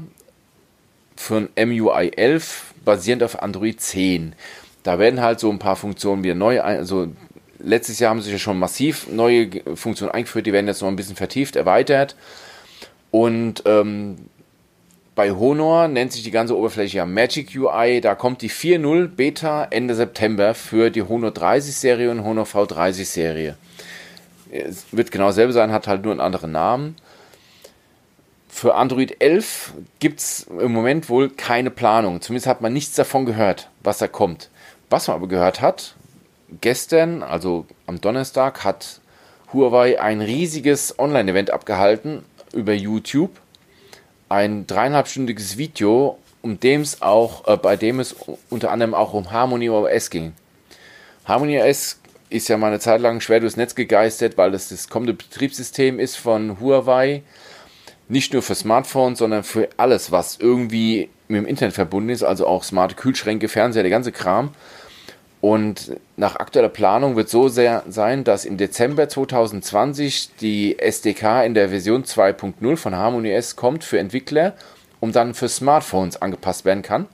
[1.16, 4.34] von MUI 11 basierend auf Android 10.
[4.82, 7.08] Da werden halt so ein paar Funktionen wieder neu, also
[7.58, 10.96] letztes Jahr haben sie ja schon massiv neue Funktionen eingeführt, die werden jetzt noch ein
[10.96, 12.16] bisschen vertieft, erweitert.
[13.10, 14.16] Und ähm,
[15.14, 18.00] bei Honor nennt sich die ganze Oberfläche ja Magic UI.
[18.00, 23.04] Da kommt die 4.0 Beta Ende September für die Honor 30 Serie und Honor V30
[23.04, 23.56] Serie.
[24.50, 26.96] Es wird genau dasselbe sein, hat halt nur einen anderen Namen.
[28.48, 32.20] Für Android 11 gibt es im Moment wohl keine Planung.
[32.20, 34.49] Zumindest hat man nichts davon gehört, was da kommt.
[34.90, 35.94] Was man aber gehört hat,
[36.60, 39.00] gestern, also am Donnerstag, hat
[39.52, 43.30] Huawei ein riesiges Online-Event abgehalten über YouTube.
[44.28, 48.16] Ein dreieinhalbstündiges Video, um dem es auch, äh, bei dem es
[48.48, 50.32] unter anderem auch um Harmony OS ging.
[51.24, 54.88] Harmony OS ist ja mal eine Zeit lang schwer durchs Netz gegeistert, weil das das
[54.88, 57.22] kommende Betriebssystem ist von Huawei.
[58.08, 62.44] Nicht nur für Smartphones, sondern für alles, was irgendwie mit dem Internet verbunden ist, also
[62.48, 64.50] auch smarte Kühlschränke, Fernseher, der ganze Kram.
[65.40, 71.54] Und nach aktueller Planung wird so sehr sein, dass im Dezember 2020 die SDK in
[71.54, 74.54] der Version 2.0 von HarmonyOS kommt für Entwickler
[75.00, 77.06] und dann für Smartphones angepasst werden kann.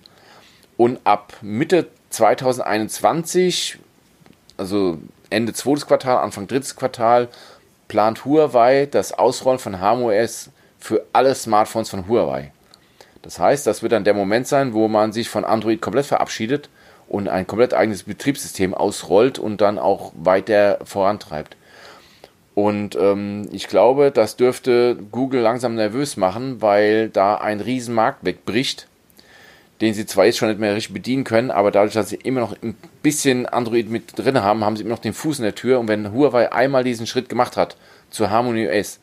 [0.77, 3.79] Und ab Mitte 2021,
[4.57, 4.99] also
[5.31, 7.29] Ende zweites Quartal, Anfang drittes Quartal,
[7.87, 10.51] plant Huawei das Ausrollen von HarmonyOS
[10.81, 12.51] für alle Smartphones von Huawei.
[13.23, 16.69] Das heißt, das wird dann der Moment sein, wo man sich von Android komplett verabschiedet
[17.09, 21.57] und ein komplett eigenes Betriebssystem ausrollt und dann auch weiter vorantreibt.
[22.55, 28.89] Und ähm, ich glaube, das dürfte Google langsam nervös machen, weil da ein Riesenmarkt wegbricht,
[29.83, 32.41] den sie zwar jetzt schon nicht mehr richtig bedienen können, aber dadurch, dass sie immer
[32.41, 35.55] noch ein bisschen Android mit drin haben, haben sie immer noch den Fuß in der
[35.55, 35.79] Tür.
[35.79, 37.77] Und wenn Huawei einmal diesen Schritt gemacht hat
[38.09, 39.01] zu Harmony OS,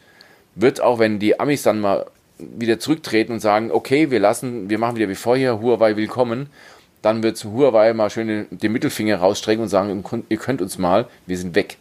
[0.55, 2.07] wird auch, wenn die Amis dann mal
[2.39, 6.49] wieder zurücktreten und sagen, okay, wir lassen, wir machen wieder wie vorher, Huawei willkommen,
[7.03, 11.07] dann wird Huawei mal schön den, den Mittelfinger rausstrecken und sagen, ihr könnt uns mal,
[11.27, 11.77] wir sind weg.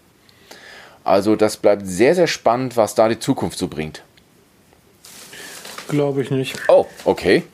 [1.04, 4.02] Also das bleibt sehr, sehr spannend, was da die Zukunft so bringt.
[5.88, 6.56] Glaube ich nicht.
[6.68, 7.44] Oh, okay.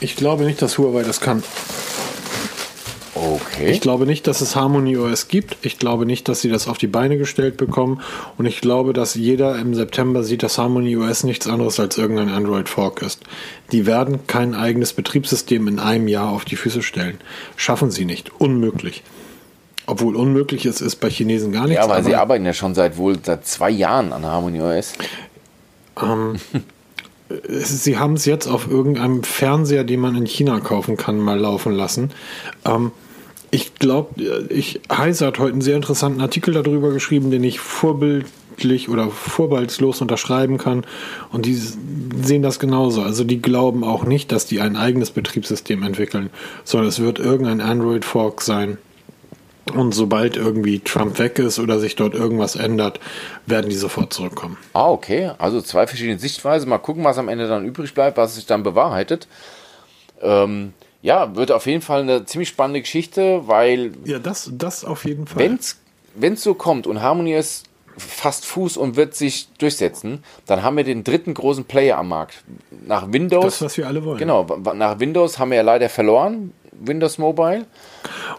[0.00, 1.42] Ich glaube nicht, dass Huawei das kann.
[3.16, 3.70] Okay.
[3.70, 5.56] Ich glaube nicht, dass es Harmony OS gibt.
[5.62, 8.02] Ich glaube nicht, dass sie das auf die Beine gestellt bekommen.
[8.36, 12.28] Und ich glaube, dass jeder im September sieht, dass Harmony OS nichts anderes als irgendein
[12.28, 13.22] Android Fork ist.
[13.72, 17.18] Die werden kein eigenes Betriebssystem in einem Jahr auf die Füße stellen.
[17.56, 18.32] Schaffen sie nicht.
[18.38, 19.02] Unmöglich.
[19.86, 21.82] Obwohl unmöglich ist, ist bei Chinesen gar nichts.
[21.82, 24.92] Ja, weil sie arbeiten ja schon seit wohl seit zwei Jahren an Harmony OS.
[26.02, 26.36] Ähm,
[27.48, 31.72] sie haben es jetzt auf irgendeinem Fernseher, den man in China kaufen kann, mal laufen
[31.72, 32.10] lassen.
[32.66, 32.92] Ähm,
[33.50, 38.88] ich glaube, ich, Heise hat heute einen sehr interessanten Artikel darüber geschrieben, den ich vorbildlich
[38.88, 40.84] oder vorbehaltslos unterschreiben kann.
[41.32, 43.02] Und die sehen das genauso.
[43.02, 46.30] Also die glauben auch nicht, dass die ein eigenes Betriebssystem entwickeln,
[46.64, 48.78] sondern es wird irgendein Android-Fork sein.
[49.74, 53.00] Und sobald irgendwie Trump weg ist oder sich dort irgendwas ändert,
[53.46, 54.56] werden die sofort zurückkommen.
[54.74, 55.32] Ah, okay.
[55.38, 56.68] Also zwei verschiedene Sichtweisen.
[56.68, 59.26] Mal gucken, was am Ende dann übrig bleibt, was sich dann bewahrheitet.
[60.22, 60.72] Ähm,
[61.06, 63.92] ja, wird auf jeden Fall eine ziemlich spannende Geschichte, weil.
[64.04, 65.56] Ja, das, das auf jeden Fall.
[66.16, 70.76] Wenn es so kommt und Harmony ist fast Fuß und wird sich durchsetzen, dann haben
[70.76, 72.42] wir den dritten großen Player am Markt.
[72.88, 73.44] Nach Windows.
[73.44, 74.18] Das, was wir alle wollen.
[74.18, 76.52] Genau, nach Windows haben wir ja leider verloren.
[76.80, 77.66] Windows Mobile.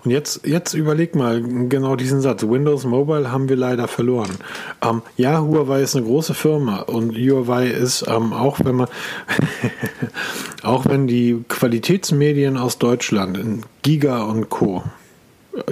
[0.03, 2.43] Und jetzt, jetzt überleg mal genau diesen Satz.
[2.43, 4.31] Windows Mobile haben wir leider verloren.
[4.81, 8.87] Ähm, ja, Huawei ist eine große Firma und Huawei ist, ähm, auch wenn man,
[10.63, 14.83] auch wenn die Qualitätsmedien aus Deutschland, in Giga und Co.,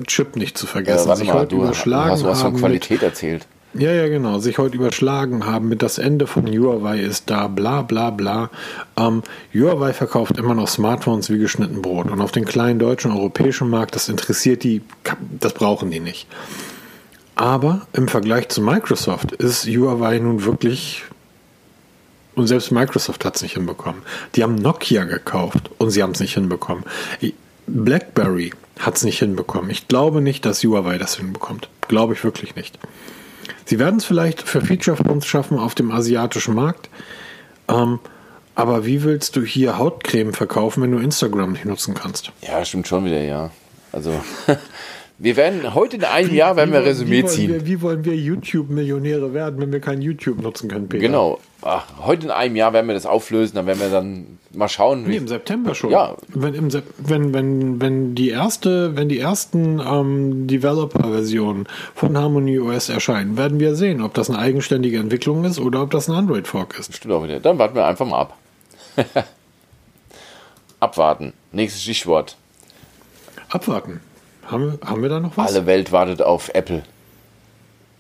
[0.08, 3.48] Chip nicht zu vergessen, ja, sich mal, du, überschlagen du hast von Qualität erzählt.
[3.78, 4.40] Ja, ja, genau.
[4.40, 8.50] Sich heute überschlagen haben mit das Ende von Huawei ist da, bla bla bla.
[8.96, 9.22] Ähm,
[9.54, 12.10] Huawei verkauft immer noch Smartphones wie geschnitten Brot.
[12.10, 14.82] Und auf den kleinen deutschen europäischen Markt, das interessiert die,
[15.20, 16.26] das brauchen die nicht.
[17.36, 21.04] Aber im Vergleich zu Microsoft ist Huawei nun wirklich.
[22.36, 24.04] Und selbst Microsoft hat es nicht hinbekommen.
[24.36, 26.86] Die haben Nokia gekauft und sie haben es nicht hinbekommen.
[27.68, 29.70] BlackBerry hat es nicht hinbekommen.
[29.70, 31.68] Ich glaube nicht, dass Huawei das hinbekommt.
[31.90, 32.80] Glaube ich wirklich nicht.
[33.66, 36.90] Sie werden es vielleicht für Feature Phones schaffen auf dem asiatischen Markt.
[37.68, 38.00] Ähm,
[38.54, 42.32] aber wie willst du hier Hautcreme verkaufen, wenn du Instagram nicht nutzen kannst?
[42.42, 43.50] Ja, stimmt schon wieder, ja.
[43.92, 44.12] Also
[45.18, 47.50] Wir werden heute in einem Jahr werden wir Resümee wie ziehen.
[47.50, 51.02] Wollen wir, wie wollen wir YouTube-Millionäre werden, wenn wir kein YouTube nutzen können, Peter?
[51.02, 51.40] Genau.
[51.62, 55.04] Ach, heute in einem Jahr werden wir das auflösen, dann werden wir dann mal schauen.
[55.04, 55.92] Nee, Wie, im September schon.
[55.92, 56.18] Ja.
[56.28, 62.60] Wenn, im Sep wenn, wenn, wenn die erste, wenn die ersten ähm, Developer-Versionen von Harmony
[62.60, 66.16] OS erscheinen, werden wir sehen, ob das eine eigenständige Entwicklung ist oder ob das ein
[66.16, 66.94] Android-Fork ist.
[66.94, 67.40] stimmt auch wieder.
[67.40, 68.38] Dann warten wir einfach mal ab.
[70.82, 71.32] Abwarten.
[71.54, 72.36] Nächstes Stichwort.
[73.50, 74.02] Abwarten.
[74.46, 75.54] Haben wir, haben wir da noch was?
[75.56, 76.84] Alle Welt wartet auf Apple.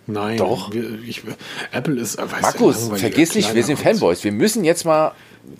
[0.07, 0.37] Nein.
[0.37, 0.71] Doch.
[0.71, 1.23] Wir, ich,
[1.71, 2.17] Apple ist.
[2.17, 3.79] Markus, langweiliger vergiss nicht, wir sind.
[3.79, 4.23] Fanboys.
[4.23, 5.13] Wir müssen jetzt mal.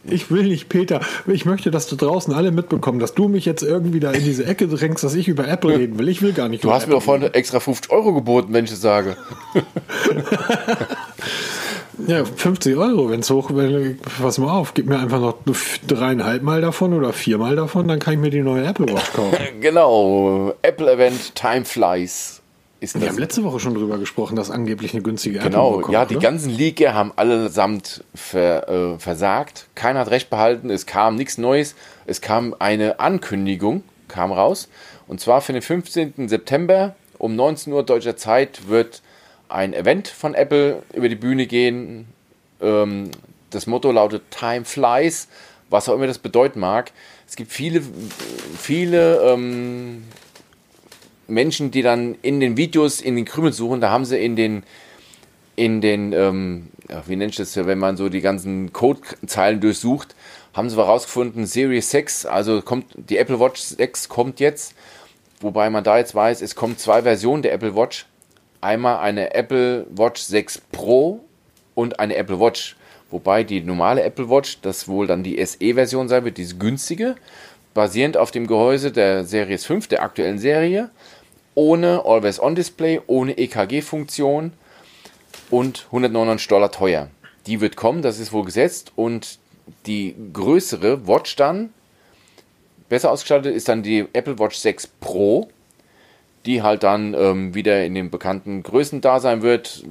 [0.03, 0.99] Ich will nicht, Peter.
[1.27, 4.43] Ich möchte, dass du draußen alle mitbekommen, dass du mich jetzt irgendwie da in diese
[4.45, 6.09] Ecke drängst, dass ich über Apple reden will.
[6.09, 8.51] Ich will gar nicht Du über hast mir Apple doch vorhin extra 50 Euro geboten,
[8.51, 9.15] wenn ich das sage.
[12.07, 15.35] Ja, 50 Euro, wenn es hoch, wenn, pass mal auf, gib mir einfach noch
[15.87, 19.37] dreieinhalb Mal davon oder viermal davon, dann kann ich mir die neue Apple Watch kaufen.
[19.61, 20.53] Genau.
[20.61, 22.41] Apple Event Time Flies.
[22.81, 25.93] Ist Wir haben letzte Woche schon drüber gesprochen, dass angeblich eine günstige Apple Genau, bekommt,
[25.93, 26.23] ja, die oder?
[26.27, 29.67] ganzen Leaker haben allesamt ver, äh, versagt.
[29.75, 31.73] Keiner hat recht behalten, es kam nichts Neues.
[32.05, 34.67] Es kam eine Ankündigung, kam raus.
[35.07, 36.27] Und zwar für den 15.
[36.27, 39.01] September um 19 Uhr deutscher Zeit wird
[39.55, 42.07] ein Event von Apple über die Bühne gehen.
[42.61, 43.11] Ähm,
[43.49, 45.27] das Motto lautet Time Flies,
[45.69, 46.91] was auch immer das bedeuten mag.
[47.27, 47.81] Es gibt viele,
[48.57, 50.03] viele ähm,
[51.27, 53.81] Menschen, die dann in den Videos in den Krümel suchen.
[53.81, 54.63] Da haben sie in den
[55.55, 56.67] in den, ähm,
[57.07, 60.13] wie nennt ich das, wenn man so die ganzen Codezeilen durchsucht,
[60.53, 64.75] haben sie herausgefunden, Series 6, also kommt die Apple Watch 6 kommt jetzt,
[65.39, 68.05] wobei man da jetzt weiß, es kommen zwei Versionen der Apple Watch.
[68.65, 71.19] Einmal eine Apple Watch 6 Pro
[71.75, 72.75] und eine Apple Watch,
[73.11, 77.15] wobei die normale Apple Watch, das wohl dann die SE-Version sein wird, diese günstige,
[77.75, 80.89] basierend auf dem Gehäuse der Series 5, der aktuellen Serie,
[81.53, 84.51] ohne Always-On-Display, ohne EKG-Funktion
[85.51, 87.09] und 199 Dollar teuer.
[87.45, 88.93] Die wird kommen, das ist wohl gesetzt.
[88.95, 89.37] Und
[89.85, 91.71] die größere Watch dann,
[92.89, 95.49] besser ausgestattet, ist dann die Apple Watch 6 Pro,
[96.45, 99.83] die halt dann ähm, wieder in den bekannten Größen da sein wird.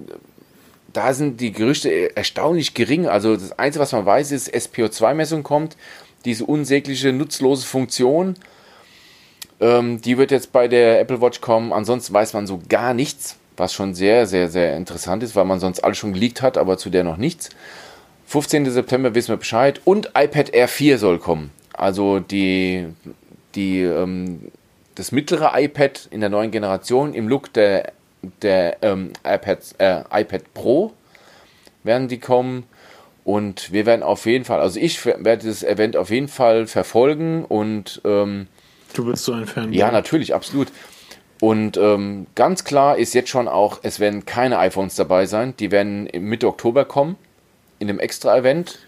[0.92, 3.07] Da sind die Gerüchte erstaunlich gering.
[3.07, 5.76] Also das Einzige, was man weiß, ist, SPO2-Messung kommt.
[6.24, 8.36] Diese unsägliche, nutzlose Funktion,
[9.61, 11.72] ähm, die wird jetzt bei der Apple Watch kommen.
[11.72, 15.61] Ansonsten weiß man so gar nichts, was schon sehr, sehr, sehr interessant ist, weil man
[15.61, 17.50] sonst alles schon geleakt hat, aber zu der noch nichts.
[18.26, 18.70] 15.
[18.70, 19.80] September wissen wir Bescheid.
[19.84, 21.50] Und iPad Air 4 soll kommen.
[21.72, 22.86] Also die,
[23.55, 24.52] die, ähm,
[24.95, 27.92] das mittlere iPad in der neuen Generation im Look der,
[28.42, 30.92] der ähm, iPad, äh, iPad Pro
[31.82, 32.64] werden die kommen.
[33.24, 37.45] Und wir werden auf jeden Fall, also ich werde das Event auf jeden Fall verfolgen
[37.47, 38.49] und ähm,
[38.92, 39.72] Du bist so ein Fan.
[39.72, 40.68] ja, natürlich, absolut.
[41.40, 45.55] Und ähm, ganz klar ist jetzt schon auch, es werden keine iPhones dabei sein.
[45.59, 47.16] Die werden Mitte Oktober kommen,
[47.78, 48.78] in einem Extra-Event.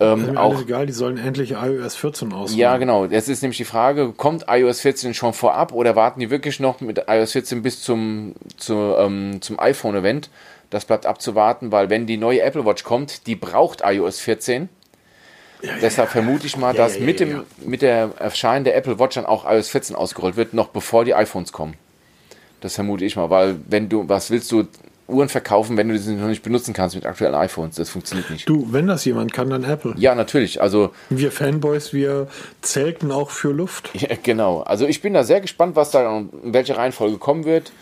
[0.00, 2.58] Ähm, auch alles egal, die sollen endlich iOS 14 ausrollen.
[2.58, 3.04] ja, genau.
[3.04, 6.80] Jetzt ist nämlich die Frage, kommt iOS 14 schon vorab oder warten die wirklich noch
[6.80, 10.30] mit iOS 14 bis zum, zu, ähm, zum iPhone-Event?
[10.70, 14.70] Das bleibt abzuwarten, weil wenn die neue Apple Watch kommt, die braucht iOS 14.
[15.82, 17.44] Deshalb vermute ich mal, Ja, dass ja, ja, mit, dem, ja.
[17.66, 21.14] mit der Erscheinen der Apple Watch dann auch iOS 14 ausgerollt wird, noch bevor die
[21.14, 21.74] iPhones kommen.
[22.62, 24.66] Das vermute ich mal, weil wenn du, was willst du
[25.10, 27.76] Uhren verkaufen, wenn du sie noch nicht benutzen kannst mit aktuellen iPhones?
[27.76, 28.48] Das funktioniert nicht.
[28.48, 29.94] Du, wenn das jemand kann, dann Apple.
[29.96, 30.60] Ja, natürlich.
[30.60, 32.28] Also Wir Fanboys, wir
[32.62, 33.90] zelten auch für Luft.
[34.00, 34.60] Ja, genau.
[34.60, 37.72] Also ich bin da sehr gespannt, was da in welche Reihenfolge kommen wird.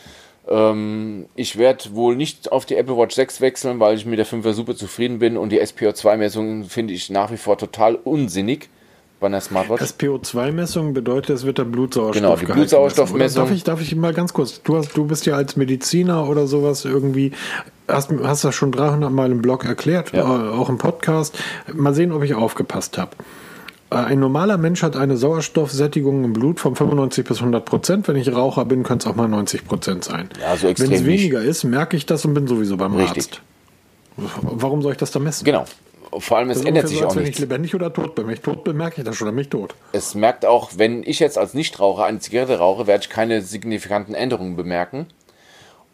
[0.48, 4.26] Ähm, ich werde wohl nicht auf die Apple Watch 6 wechseln, weil ich mit der
[4.26, 8.68] 5er super zufrieden bin und die SPO2-Messung finde ich nach wie vor total unsinnig
[9.20, 9.82] bei einer Smartwatch.
[9.82, 13.44] SPO2-Messung bedeutet, es wird der Blutsauerstoff Genau, die Blutsauerstoffmessung.
[13.44, 16.46] Darf ich, darf ich mal ganz kurz, du, hast, du bist ja als Mediziner oder
[16.46, 17.32] sowas irgendwie,
[17.88, 20.20] hast, hast das schon 300 Mal im Blog erklärt, Ja.
[20.22, 21.36] äh, auch im Podcast.
[21.72, 23.10] Mal sehen, ob ich aufgepasst habe.
[23.90, 28.06] Äh, Ein normaler Mensch hat eine Sauerstoffsättigung im Blut von 95 bis 100 Prozent.
[28.06, 30.28] Wenn ich Raucher bin, könnte es auch mal 90 Prozent sein.
[30.40, 31.06] Ja, so Wenn es nicht.
[31.06, 33.24] weniger ist, merke ich das und bin sowieso beim Richtig.
[33.24, 33.40] Arzt.
[34.42, 35.44] Warum soll ich das da messen?
[35.44, 35.64] Genau.
[36.18, 37.40] Vor allem, es ist ändert sich so, auch wenn ich nichts.
[37.40, 38.26] lebendig oder tot bin.
[38.26, 39.74] Wenn ich tot bin, merke ich das schon, dann bin ich tot.
[39.92, 44.14] Es merkt auch, wenn ich jetzt als Nichtraucher eine Zigarette rauche, werde ich keine signifikanten
[44.14, 45.06] Änderungen bemerken.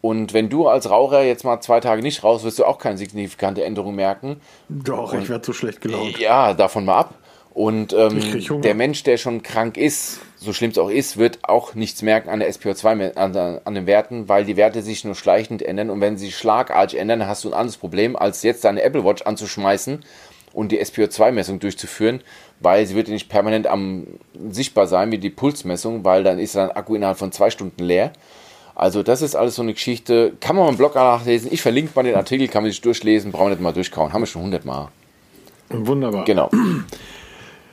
[0.01, 2.97] Und wenn du als Raucher jetzt mal zwei Tage nicht raus, wirst du auch keine
[2.97, 4.39] signifikante Änderung merken.
[4.69, 6.19] Doch, ich werde so schlecht gelaunt.
[6.19, 7.15] Ja, davon mal ab.
[7.55, 11.39] Und ähm, Ich der Mensch, der schon krank ist, so schlimm es auch ist, wird
[11.43, 15.03] auch nichts merken an der SPO2, me- an, an den Werten, weil die Werte sich
[15.05, 15.89] nur schleichend ändern.
[15.89, 19.03] Und wenn sie schlagartig ändern, dann hast du ein anderes Problem, als jetzt deine Apple
[19.05, 20.03] Watch anzuschmeißen
[20.53, 22.21] und die SPO2-Messung durchzuführen,
[22.59, 24.07] weil sie wird nicht permanent am
[24.49, 28.11] sichtbar sein wie die Pulsmessung, weil dann ist dein Akku innerhalb von zwei Stunden leer.
[28.73, 30.33] Also das ist alles so eine Geschichte.
[30.41, 31.49] Kann man im Blog nachlesen.
[31.51, 34.11] Ich verlinke mal den Artikel, kann man sich durchlesen, brauchen nicht mal durchkauen.
[34.11, 34.89] Haben wir schon 100 Mal.
[35.69, 36.25] Wunderbar.
[36.25, 36.49] Genau.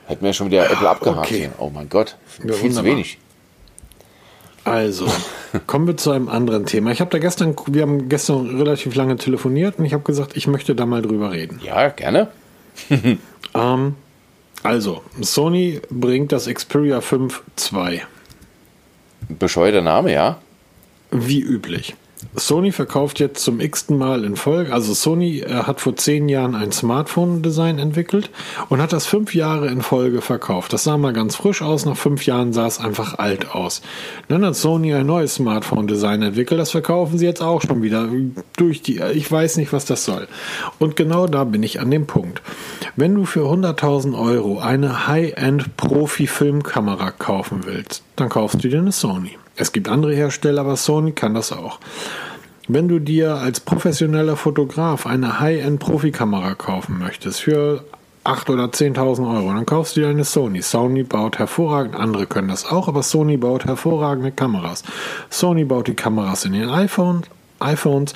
[0.07, 1.27] Hätten wir schon wieder Apple abgehakt.
[1.27, 1.49] Okay.
[1.57, 3.17] Oh mein Gott, ja, viel zu wenig.
[4.65, 5.07] Also,
[5.67, 6.91] kommen wir zu einem anderen Thema.
[6.91, 10.47] Ich habe da gestern, wir haben gestern relativ lange telefoniert und ich habe gesagt, ich
[10.47, 11.59] möchte da mal drüber reden.
[11.63, 12.29] Ja, gerne.
[13.53, 13.95] ähm,
[14.63, 18.03] also, Sony bringt das Xperia 5 2.
[19.27, 20.39] Bescheuerter Name, ja.
[21.11, 21.95] Wie üblich.
[22.35, 24.73] Sony verkauft jetzt zum x-ten Mal in Folge.
[24.73, 28.29] Also Sony äh, hat vor zehn Jahren ein Smartphone-Design entwickelt
[28.69, 30.73] und hat das fünf Jahre in Folge verkauft.
[30.73, 31.85] Das sah mal ganz frisch aus.
[31.85, 33.81] Nach fünf Jahren sah es einfach alt aus.
[34.27, 36.59] Dann hat Sony ein neues Smartphone-Design entwickelt.
[36.59, 38.09] Das verkaufen sie jetzt auch schon wieder
[38.57, 39.01] durch die.
[39.13, 40.27] Ich weiß nicht, was das soll.
[40.79, 42.41] Und genau da bin ich an dem Punkt.
[42.95, 49.37] Wenn du für 100.000 Euro eine High-End-Profi-Filmkamera kaufen willst, dann kaufst du dir eine Sony.
[49.55, 51.79] Es gibt andere Hersteller, aber Sony kann das auch.
[52.67, 57.83] Wenn du dir als professioneller Fotograf eine High-End-Profikamera kaufen möchtest für
[58.23, 60.61] 8.000 oder 10.000 Euro, dann kaufst du dir eine Sony.
[60.61, 64.83] Sony baut hervorragend, andere können das auch, aber Sony baut hervorragende Kameras.
[65.29, 67.23] Sony baut die Kameras in den iPhone,
[67.59, 68.13] iPhones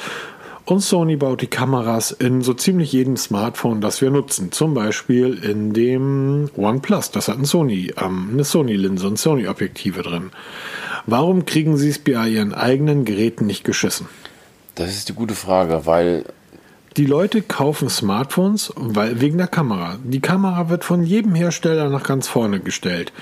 [0.70, 4.52] und Sony baut die Kameras in so ziemlich jedem Smartphone, das wir nutzen.
[4.52, 7.12] Zum Beispiel in dem OnePlus.
[7.12, 10.32] Das hat ein Sony, ähm, eine Sony-Linse und Sony-Objektive drin.
[11.06, 14.08] Warum kriegen sie es bei ihren eigenen Geräten nicht geschissen?
[14.76, 16.26] Das ist die gute Frage, weil
[16.98, 19.98] die Leute kaufen Smartphones weil, wegen der Kamera.
[20.04, 23.14] Die Kamera wird von jedem Hersteller nach ganz vorne gestellt.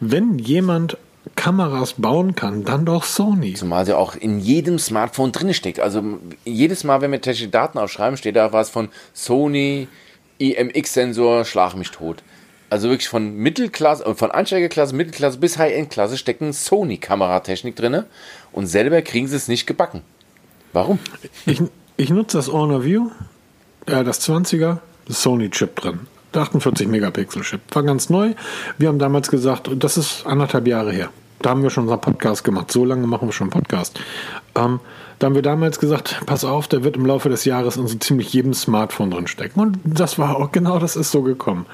[0.00, 0.96] Wenn jemand
[1.36, 3.54] Kameras bauen kann, dann doch Sony.
[3.54, 5.80] Zumal sie auch in jedem Smartphone drin steckt.
[5.80, 6.02] Also
[6.44, 9.88] jedes Mal, wenn wir technische Daten aufschreiben, steht da was von Sony,
[10.38, 12.22] IMX-Sensor, schlag mich tot.
[12.70, 18.04] Also wirklich von Mittelklasse, äh, von Einsteigerklasse, Mittelklasse bis High-End-Klasse stecken Sony-Kameratechnik drin
[18.52, 20.02] und selber kriegen sie es nicht gebacken.
[20.72, 20.98] Warum?
[21.46, 21.62] Ich,
[21.96, 23.10] ich nutze das Honor View,
[23.86, 26.00] äh, das 20er, das Sony-Chip drin.
[26.34, 27.60] Der 48 Megapixel-Chip.
[27.72, 28.34] War ganz neu.
[28.76, 31.10] Wir haben damals gesagt, das ist anderthalb Jahre her.
[31.40, 32.72] Da haben wir schon unseren Podcast gemacht.
[32.72, 34.00] So lange machen wir schon einen Podcast.
[34.56, 34.80] Ähm,
[35.18, 37.96] da haben wir damals gesagt, pass auf, der wird im Laufe des Jahres in so
[37.98, 39.60] ziemlich jedem Smartphone drin stecken.
[39.60, 41.66] Und das war auch genau, das ist so gekommen.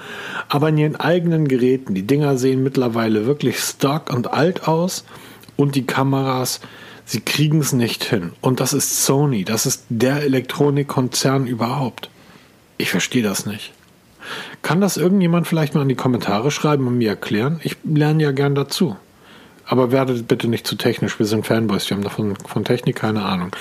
[0.47, 5.05] Aber in ihren eigenen Geräten, die Dinger sehen mittlerweile wirklich stark und alt aus
[5.55, 6.59] und die Kameras,
[7.05, 8.33] sie kriegen es nicht hin.
[8.41, 12.09] Und das ist Sony, das ist der Elektronikkonzern überhaupt.
[12.77, 13.73] Ich verstehe das nicht.
[14.61, 17.59] Kann das irgendjemand vielleicht mal in die Kommentare schreiben und mir erklären?
[17.63, 18.95] Ich lerne ja gern dazu.
[19.71, 23.23] Aber werdet bitte nicht zu technisch, wir sind Fanboys, wir haben davon von Technik keine
[23.23, 23.51] Ahnung.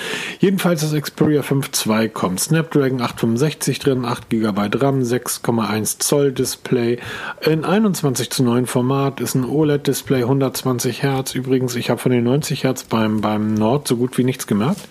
[0.41, 2.41] Jedenfalls das Xperia 5.2 kommt.
[2.41, 6.99] Snapdragon 865 drin, 8 GB RAM, 6,1 Zoll Display.
[7.43, 11.37] In 21 zu 9 Format ist ein OLED-Display, 120 Hertz.
[11.37, 14.89] Übrigens, ich habe von den 90 Hertz beim, beim Nord so gut wie nichts gemerkt.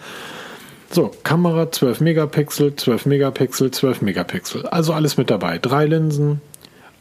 [0.92, 4.66] So, Kamera 12 Megapixel, 12 Megapixel, 12 Megapixel.
[4.68, 5.60] Also alles mit dabei.
[5.60, 6.42] Drei Linsen,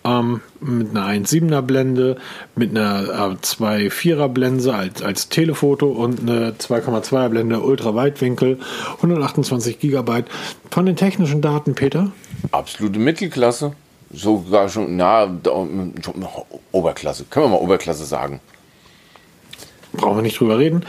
[0.05, 2.17] ähm, mit einer 1,7er Blende,
[2.55, 8.59] mit einer äh, 2,4er Blende als, als Telefoto und eine 2,2er Blende Ultraweitwinkel,
[8.97, 10.25] 128 GB.
[10.71, 12.13] Von den technischen Daten, Peter?
[12.53, 13.73] Absolute Mittelklasse.
[14.11, 15.29] Sogar schon, na,
[16.73, 17.25] Oberklasse.
[17.25, 18.41] Können wir mal Oberklasse sagen.
[19.93, 20.85] Brauchen wir nicht drüber reden.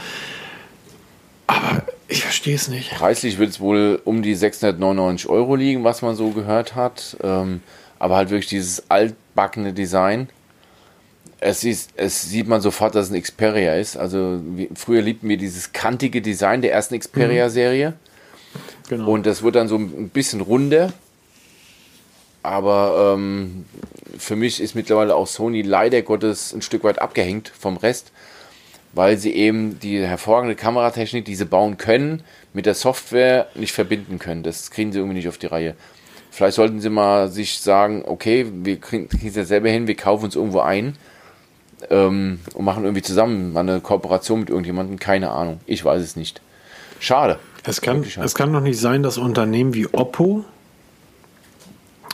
[1.46, 2.90] Aber ich verstehe es nicht.
[2.90, 7.16] Preislich wird es wohl um die 699 Euro liegen, was man so gehört hat.
[7.22, 7.62] Ähm,
[7.98, 10.28] aber halt wirklich dieses altbackene Design.
[11.38, 13.96] Es, ist, es sieht man sofort, dass es ein Xperia ist.
[13.96, 17.94] Also wie, früher liebten wir dieses kantige Design der ersten Xperia-Serie.
[18.88, 19.10] Genau.
[19.10, 20.92] Und das wird dann so ein bisschen runder.
[22.42, 23.66] Aber ähm,
[24.18, 28.12] für mich ist mittlerweile auch Sony leider Gottes ein Stück weit abgehängt vom Rest,
[28.92, 32.22] weil sie eben die hervorragende Kameratechnik, die sie bauen können,
[32.52, 34.42] mit der Software nicht verbinden können.
[34.42, 35.74] Das kriegen sie irgendwie nicht auf die Reihe.
[36.30, 40.26] Vielleicht sollten sie mal sich sagen, okay, wir kriegen es ja selber hin, wir kaufen
[40.26, 40.96] uns irgendwo ein
[41.88, 44.98] ähm, und machen irgendwie zusammen mal eine Kooperation mit irgendjemandem.
[44.98, 45.60] Keine Ahnung.
[45.66, 46.40] Ich weiß es nicht.
[46.98, 47.38] Schade.
[47.64, 50.44] Es kann, es kann doch nicht sein, dass Unternehmen wie Oppo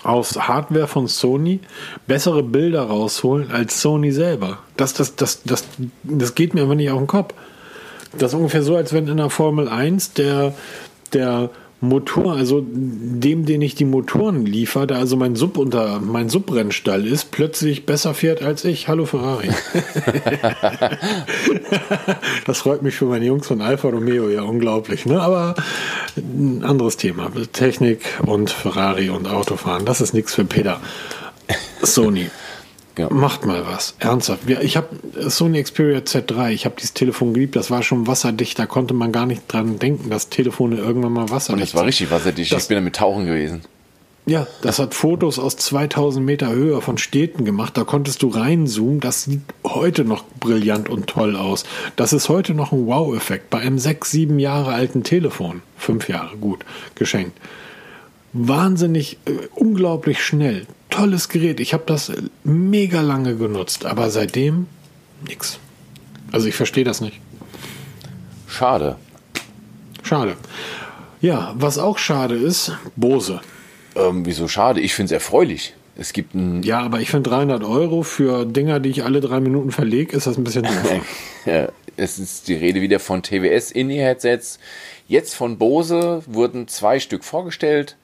[0.07, 1.61] aus Hardware von Sony
[2.07, 4.59] bessere Bilder rausholen als Sony selber.
[4.77, 5.65] Das, das, das, das,
[6.03, 7.35] das geht mir aber nicht auf den Kopf.
[8.17, 10.55] Das ist ungefähr so, als wenn in der Formel 1 der,
[11.13, 11.51] der
[11.81, 17.07] Motor, also dem, den ich die Motoren liefere, da also mein Sub unter mein Subrennstall
[17.07, 18.89] ist, plötzlich besser fährt als ich.
[18.89, 19.51] Hallo Ferrari.
[22.47, 25.21] das freut mich für meine Jungs von Alfa Romeo ja unglaublich, ne?
[25.21, 25.55] Aber
[26.17, 27.31] ein anderes Thema.
[27.53, 30.81] Technik und Ferrari und Autofahren, das ist nichts für Peter.
[31.83, 32.31] Sony.
[32.99, 33.13] Ja.
[33.13, 33.95] Macht mal was.
[33.99, 34.49] Ernsthaft.
[34.49, 34.89] Ich habe
[35.29, 36.51] Sony Xperia Z3.
[36.51, 37.55] Ich habe dieses Telefon geliebt.
[37.55, 38.59] Das war schon wasserdicht.
[38.59, 41.85] Da konnte man gar nicht dran denken, dass Telefone irgendwann mal wasserdicht Und das war
[41.85, 42.53] richtig wasserdicht.
[42.53, 43.63] Das, ich bin damit tauchen gewesen.
[44.29, 47.77] Ja, das hat Fotos aus 2000 Meter Höhe von Städten gemacht.
[47.77, 48.99] Da konntest du reinzoomen.
[48.99, 51.65] Das sieht heute noch brillant und toll aus.
[51.95, 55.63] Das ist heute noch ein Wow-Effekt bei einem sechs, sieben Jahre alten Telefon.
[55.77, 56.65] Fünf Jahre, gut,
[56.97, 57.39] geschenkt.
[58.39, 60.67] Wahnsinnig, äh, unglaublich schnell
[60.97, 61.61] tolles Gerät.
[61.61, 62.11] Ich habe das
[62.45, 64.67] mega lange genutzt, aber seitdem
[65.27, 65.59] nichts.
[66.33, 67.21] Also ich verstehe das nicht.
[68.47, 68.97] Schade.
[70.03, 70.37] Schade.
[71.21, 73.41] Ja, was auch schade ist, Bose.
[73.95, 74.81] Ähm, wieso schade?
[74.81, 75.75] Ich finde es erfreulich.
[75.99, 76.63] Es gibt ein.
[76.63, 80.27] Ja, aber ich finde 300 Euro für Dinger, die ich alle drei Minuten verlege, ist
[80.27, 80.67] das ein bisschen
[81.47, 84.59] ja, es ist die Rede wieder von TWS In-Ear-Headsets.
[85.09, 87.97] Jetzt von Bose wurden zwei Stück vorgestellt.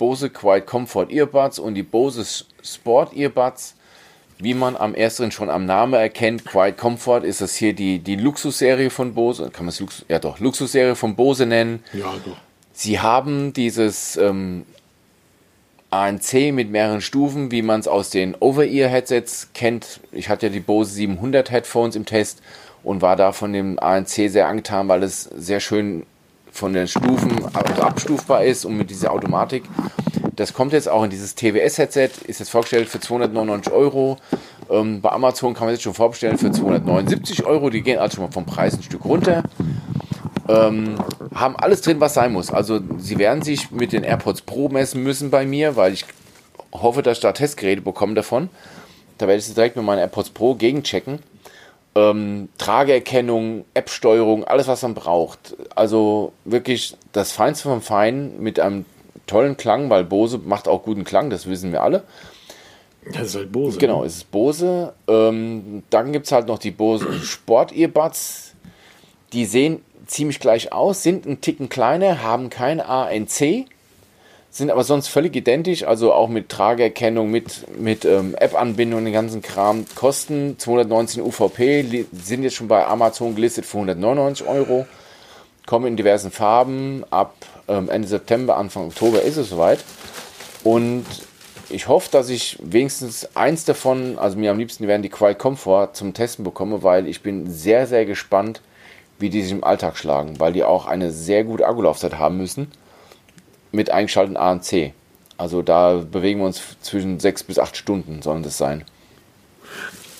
[0.00, 2.24] Bose Quiet Comfort Earbuds und die Bose
[2.64, 3.74] Sport Earbuds.
[4.38, 8.16] Wie man am ersten schon am Namen erkennt, Quiet Comfort ist das hier die, die
[8.16, 9.50] Luxusserie von Bose.
[9.52, 11.84] Kann man es Lux, ja doch, Luxusserie von Bose nennen.
[11.92, 12.38] Ja, doch.
[12.72, 14.64] Sie haben dieses ähm,
[15.90, 20.00] ANC mit mehreren Stufen, wie man es aus den Over-Ear-Headsets kennt.
[20.12, 22.40] Ich hatte ja die Bose 700 Headphones im Test
[22.82, 26.06] und war da von dem ANC sehr angetan, weil es sehr schön
[26.52, 29.64] von den Stufen abstufbar ist und mit dieser Automatik.
[30.36, 34.16] Das kommt jetzt auch in dieses TWS-Headset, ist jetzt vorgestellt für 299 Euro.
[34.70, 37.70] Ähm, bei Amazon kann man jetzt schon vorbestellen für 279 Euro.
[37.70, 39.42] Die gehen also schon mal vom Preis ein Stück runter.
[40.48, 40.94] Ähm,
[41.34, 42.50] haben alles drin, was sein muss.
[42.50, 46.04] Also sie werden sich mit den AirPods Pro messen müssen bei mir, weil ich
[46.72, 48.48] hoffe, dass ich da Testgeräte bekomme davon.
[49.18, 51.18] Da werde ich sie direkt mit meinen AirPods Pro gegenchecken
[51.94, 55.56] ähm, Trageerkennung, App-Steuerung, alles, was man braucht.
[55.74, 58.84] Also wirklich das Feinste vom Feinen mit einem
[59.26, 62.04] tollen Klang, weil Bose macht auch guten Klang, das wissen wir alle.
[63.12, 63.78] Das ist halt Bose.
[63.78, 64.06] Genau, ne?
[64.06, 64.92] es ist Bose.
[65.08, 68.54] Ähm, dann gibt es halt noch die Bose Sport-Earbuds.
[69.32, 73.66] Die sehen ziemlich gleich aus, sind ein Ticken kleiner, haben kein ANC
[74.50, 79.42] sind aber sonst völlig identisch, also auch mit Trageerkennung, mit, mit ähm, App-Anbindung, den ganzen
[79.42, 79.84] Kram.
[79.94, 84.86] Kosten 219 UVP, sind jetzt schon bei Amazon gelistet für 199 Euro,
[85.66, 87.04] kommen in diversen Farben.
[87.10, 87.34] Ab
[87.68, 89.78] ähm, Ende September, Anfang Oktober ist es soweit.
[90.64, 91.06] Und
[91.68, 95.90] ich hoffe, dass ich wenigstens eins davon, also mir am liebsten werden die Quiet Comfort
[95.92, 98.62] zum Testen bekomme, weil ich bin sehr, sehr gespannt,
[99.20, 102.72] wie die sich im Alltag schlagen, weil die auch eine sehr gute Akkulaufzeit haben müssen
[103.72, 104.92] mit eingeschalteten ANC.
[105.36, 108.84] Also da bewegen wir uns zwischen sechs bis acht Stunden, sollen das sein.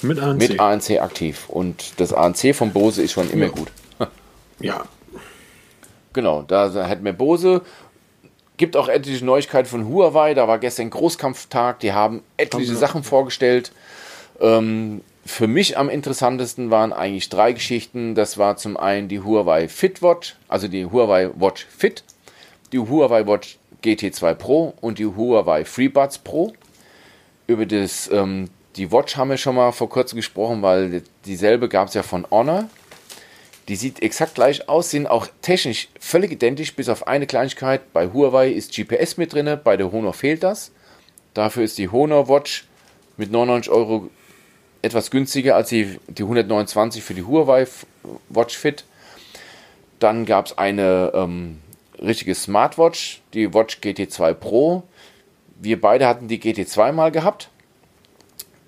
[0.03, 0.39] Mit ANC.
[0.39, 1.49] Mit ANC aktiv.
[1.49, 3.51] Und das ANC von Bose ist schon immer ja.
[3.51, 3.69] gut.
[4.61, 4.85] ja.
[6.13, 7.63] Genau, da hätten wir Bose.
[8.57, 10.35] Gibt auch etliche Neuigkeiten von Huawei.
[10.35, 11.81] Da war gestern Großkampftag.
[11.81, 13.73] Die haben etliche haben Sachen vorgestellt.
[14.41, 18.15] Ähm, für mich am interessantesten waren eigentlich drei Geschichten.
[18.15, 22.03] Das war zum einen die Huawei FitWatch, also die Huawei Watch Fit
[22.73, 26.53] die Huawei Watch GT2 Pro und die Huawei FreeBuds Pro.
[27.47, 31.89] Über das, ähm, die Watch haben wir schon mal vor kurzem gesprochen, weil dieselbe gab
[31.89, 32.69] es ja von Honor.
[33.69, 37.93] Die sieht exakt gleich aus, sind auch technisch völlig identisch, bis auf eine Kleinigkeit.
[37.93, 40.73] Bei Huawei ist GPS mit drin, bei der Honor fehlt das.
[41.35, 42.67] Dafür ist die Honor Watch
[43.17, 44.11] mit 99 Euro
[44.83, 47.67] etwas günstiger als die, die 129 für die Huawei
[48.29, 48.85] Watch Fit.
[49.99, 51.59] Dann gab es eine ähm,
[52.03, 54.83] richtige Smartwatch, die Watch GT2 Pro.
[55.61, 57.51] Wir beide hatten die GT2 mal gehabt.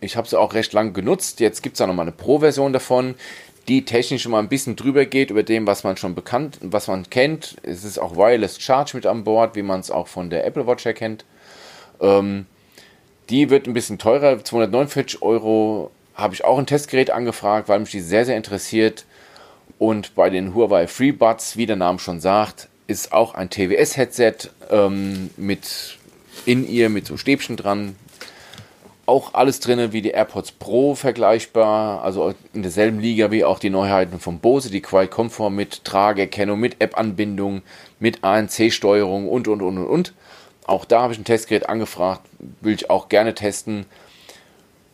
[0.00, 1.40] Ich habe sie auch recht lang genutzt.
[1.40, 3.14] Jetzt gibt es da nochmal eine Pro-Version davon,
[3.68, 7.08] die technisch mal ein bisschen drüber geht über dem, was man schon bekannt, was man
[7.08, 7.56] kennt.
[7.62, 10.66] Es ist auch Wireless Charge mit an Bord, wie man es auch von der Apple
[10.66, 11.24] Watch erkennt.
[12.00, 12.46] Ähm,
[13.30, 15.92] die wird ein bisschen teurer, 249 Euro.
[16.14, 19.06] Habe ich auch ein Testgerät angefragt, weil mich die sehr, sehr interessiert.
[19.78, 25.30] Und bei den Huawei FreeBuds, wie der Name schon sagt, ist auch ein TWS-Headset ähm,
[25.36, 25.98] mit
[26.46, 27.96] in ihr mit so Stäbchen dran.
[29.06, 33.70] Auch alles drin wie die AirPods Pro vergleichbar, also in derselben Liga wie auch die
[33.70, 37.62] Neuheiten von Bose, die Quiet Comfort mit Trageerkennung, mit App-Anbindung,
[37.98, 40.14] mit ANC-Steuerung und und und und und.
[40.66, 42.22] Auch da habe ich ein Testgerät angefragt,
[42.60, 43.86] will ich auch gerne testen.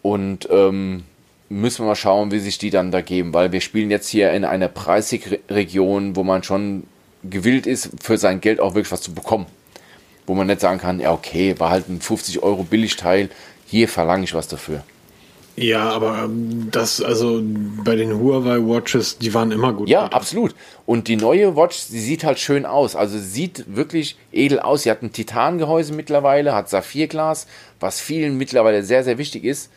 [0.01, 1.05] Und ähm,
[1.49, 4.33] müssen wir mal schauen, wie sich die dann da geben, weil wir spielen jetzt hier
[4.33, 6.85] in einer Preisregion, wo man schon
[7.25, 9.47] gewillt ist, für sein Geld auch wirklich was zu bekommen.
[10.27, 13.31] Wo man nicht sagen kann, ja okay, war halt ein 50 Euro Billigteil,
[13.67, 14.83] hier verlange ich was dafür.
[15.59, 19.89] Ja, aber ähm, das, also bei den Huawei Watches, die waren immer gut.
[19.89, 20.55] Ja, absolut.
[20.87, 22.95] Und die neue Watch, sie sieht halt schön aus.
[22.95, 24.85] Also sieht wirklich edel aus.
[24.85, 27.49] Sie hat ein Titangehäuse mittlerweile, hat Saphirglas,
[27.81, 29.71] was vielen mittlerweile sehr, sehr wichtig ist.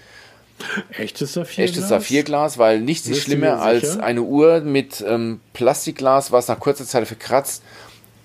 [0.97, 1.69] Echtes Saphirglas?
[1.69, 6.85] Echtes Saphirglas, weil nichts ist schlimmer als eine Uhr mit ähm, Plastikglas, was nach kurzer
[6.85, 7.63] Zeit verkratzt.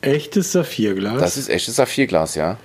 [0.03, 1.19] Echtes Saphirglas?
[1.19, 2.59] Das ist echtes Saphirglas, ja.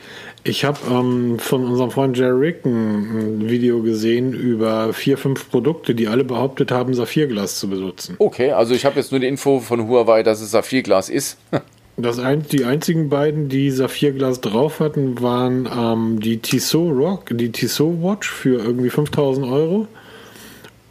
[0.44, 5.50] Ich habe ähm, von unserem Freund Jerry Rick ein, ein, Video gesehen über vier, fünf
[5.50, 8.16] Produkte, die alle behauptet haben, Saphirglas zu benutzen.
[8.18, 11.38] Okay, also ich habe jetzt nur die Info von Huawei, dass es Saphirglas ist.
[11.98, 17.52] das ein, die einzigen beiden, die Saphirglas drauf hatten, waren ähm, die Tissot Rock, die
[17.52, 19.88] Tissot Watch für irgendwie 5000 Euro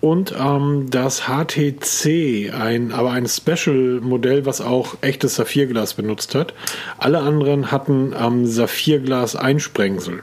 [0.00, 6.54] und ähm, das HTC, ein, aber ein Special-Modell, was auch echtes Saphirglas benutzt hat.
[6.98, 10.22] Alle anderen hatten ähm, Saphirglas-Einsprengsel.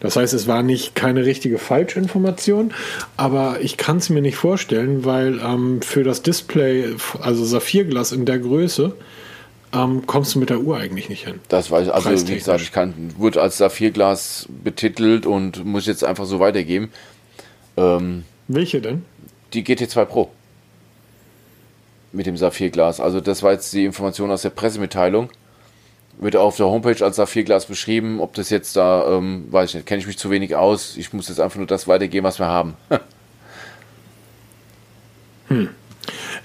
[0.00, 2.72] Das heißt, es war nicht keine richtige Falschinformation,
[3.16, 8.24] aber ich kann es mir nicht vorstellen, weil ähm, für das Display, also Saphirglas in
[8.24, 8.94] der Größe,
[9.72, 11.40] ähm, kommst du mit der Uhr eigentlich nicht hin.
[11.48, 16.04] Das weiß ich, also wie gesagt, ich kann, wurde als Saphirglas betitelt und muss jetzt
[16.04, 16.90] einfach so weitergeben.
[17.76, 19.04] Ähm, welche denn?
[19.52, 20.30] Die GT2 Pro.
[22.12, 23.00] Mit dem Saphirglas.
[23.00, 25.28] Also das war jetzt die Information aus der Pressemitteilung.
[26.18, 28.20] Wird auf der Homepage als Saphirglas beschrieben.
[28.20, 30.96] Ob das jetzt da, ähm, weiß ich nicht, kenne ich mich zu wenig aus.
[30.96, 32.74] Ich muss jetzt einfach nur das weitergeben, was wir haben.
[35.48, 35.68] hm.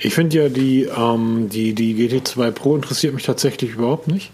[0.04, 4.32] Ich finde ja die, ähm, die, die GT2 Pro interessiert mich tatsächlich überhaupt nicht.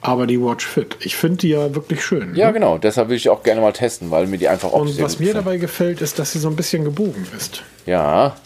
[0.00, 2.34] Aber die Watch Fit, ich finde die ja wirklich schön.
[2.34, 2.54] Ja, ne?
[2.54, 2.78] genau.
[2.78, 5.26] Deshalb will ich auch gerne mal testen, weil mir die einfach auch Und was mir
[5.26, 5.46] gefällt.
[5.46, 7.62] dabei gefällt, ist, dass sie so ein bisschen gebogen ist.
[7.84, 8.36] Ja.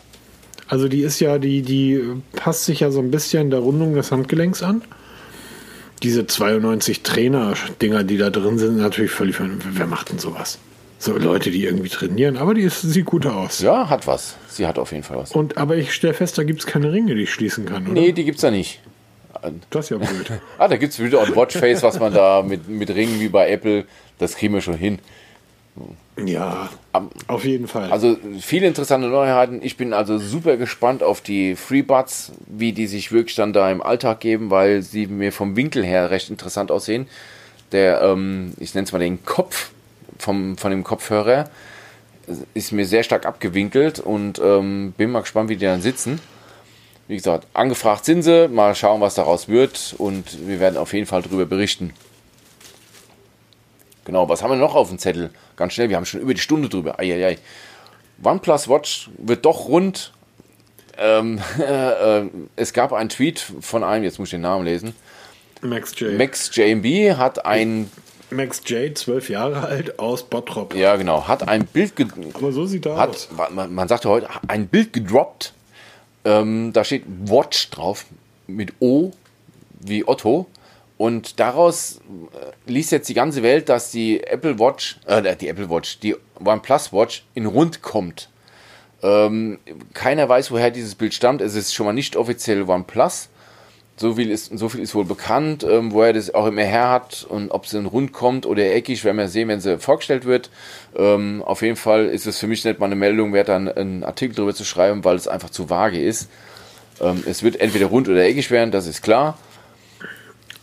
[0.66, 2.02] Also die ist ja, die, die
[2.32, 4.82] passt sich ja so ein bisschen der Rundung des Handgelenks an.
[6.02, 9.36] Diese 92 Trainer-Dinger, die da drin sind, natürlich völlig.
[9.40, 10.58] Wer macht denn sowas?
[11.00, 13.60] So Leute, die irgendwie trainieren, aber die ist, sieht gut aus.
[13.60, 14.34] Ja, hat was.
[14.48, 15.32] Sie hat auf jeden Fall was.
[15.32, 17.92] Und aber ich stelle fest, da gibt es keine Ringe, die ich schließen kann, oder?
[17.92, 18.80] Nee, die gibt es da nicht.
[19.70, 20.32] Das ist ja blöd.
[20.58, 23.48] ah, da gibt es wieder ein Watchface, was man da mit, mit Ringen wie bei
[23.48, 23.84] Apple,
[24.18, 24.98] das kriegen wir schon hin.
[26.16, 26.68] Ja,
[27.28, 27.92] auf jeden Fall.
[27.92, 29.60] Also viele interessante Neuheiten.
[29.62, 33.80] Ich bin also super gespannt auf die FreeBuds, wie die sich wirklich dann da im
[33.80, 37.06] Alltag geben, weil sie mir vom Winkel her recht interessant aussehen.
[37.70, 39.70] Der, ähm, ich nenne es mal den Kopf
[40.18, 41.48] vom, von dem Kopfhörer,
[42.54, 46.20] ist mir sehr stark abgewinkelt und ähm, bin mal gespannt, wie die dann sitzen.
[47.06, 48.48] Wie gesagt, angefragt sind sie.
[48.48, 49.94] Mal schauen, was daraus wird.
[49.96, 51.94] Und wir werden auf jeden Fall darüber berichten.
[54.04, 55.30] Genau, was haben wir noch auf dem Zettel?
[55.56, 56.98] Ganz schnell, wir haben schon über die Stunde drüber.
[56.98, 57.38] Eieiei.
[58.22, 60.12] OnePlus Watch wird doch rund.
[60.98, 62.24] Ähm, äh,
[62.56, 64.94] es gab einen Tweet von einem, jetzt muss ich den Namen lesen.
[65.62, 66.16] Max J.
[66.16, 67.90] Max JMB hat ein.
[68.30, 70.74] Max J, zwölf Jahre alt, aus Bottrop.
[70.74, 71.26] Ja, genau.
[71.28, 71.92] Hat ein Bild.
[72.34, 73.28] Aber so sieht er hat, aus.
[73.50, 75.54] Man, man sagte heute, ein Bild gedroppt
[76.28, 78.06] ähm, da steht Watch drauf
[78.46, 79.12] mit O
[79.80, 80.46] wie Otto.
[80.96, 82.00] Und daraus
[82.32, 86.16] äh, liest jetzt die ganze Welt, dass die Apple Watch, äh, die Apple Watch, die
[86.44, 88.28] OnePlus Watch in rund kommt.
[89.02, 89.60] Ähm,
[89.94, 91.40] keiner weiß, woher dieses Bild stammt.
[91.40, 93.28] Es ist schon mal nicht offiziell OnePlus.
[93.98, 96.88] So viel ist, so viel ist wohl bekannt, ähm, wo er das auch immer her
[96.88, 100.24] hat und ob es in rund kommt oder eckig, werden wir sehen, wenn sie vorgestellt
[100.24, 100.50] wird.
[100.96, 104.04] Ähm, auf jeden Fall ist es für mich nicht mal eine Meldung wert, dann einen
[104.04, 106.28] Artikel darüber zu schreiben, weil es einfach zu vage ist.
[107.00, 109.36] Ähm, es wird entweder rund oder eckig werden, das ist klar.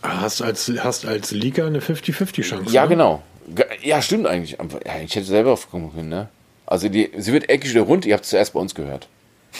[0.02, 2.72] Hast als, hast als Leaker eine 50-50-Chance.
[2.72, 2.88] Ja, ne?
[2.88, 3.22] genau.
[3.82, 4.56] Ja, stimmt eigentlich.
[5.04, 6.28] Ich hätte selber aufkommen können, ne?
[6.64, 9.08] Also die, sie wird eckig oder rund, ihr habt es zuerst bei uns gehört.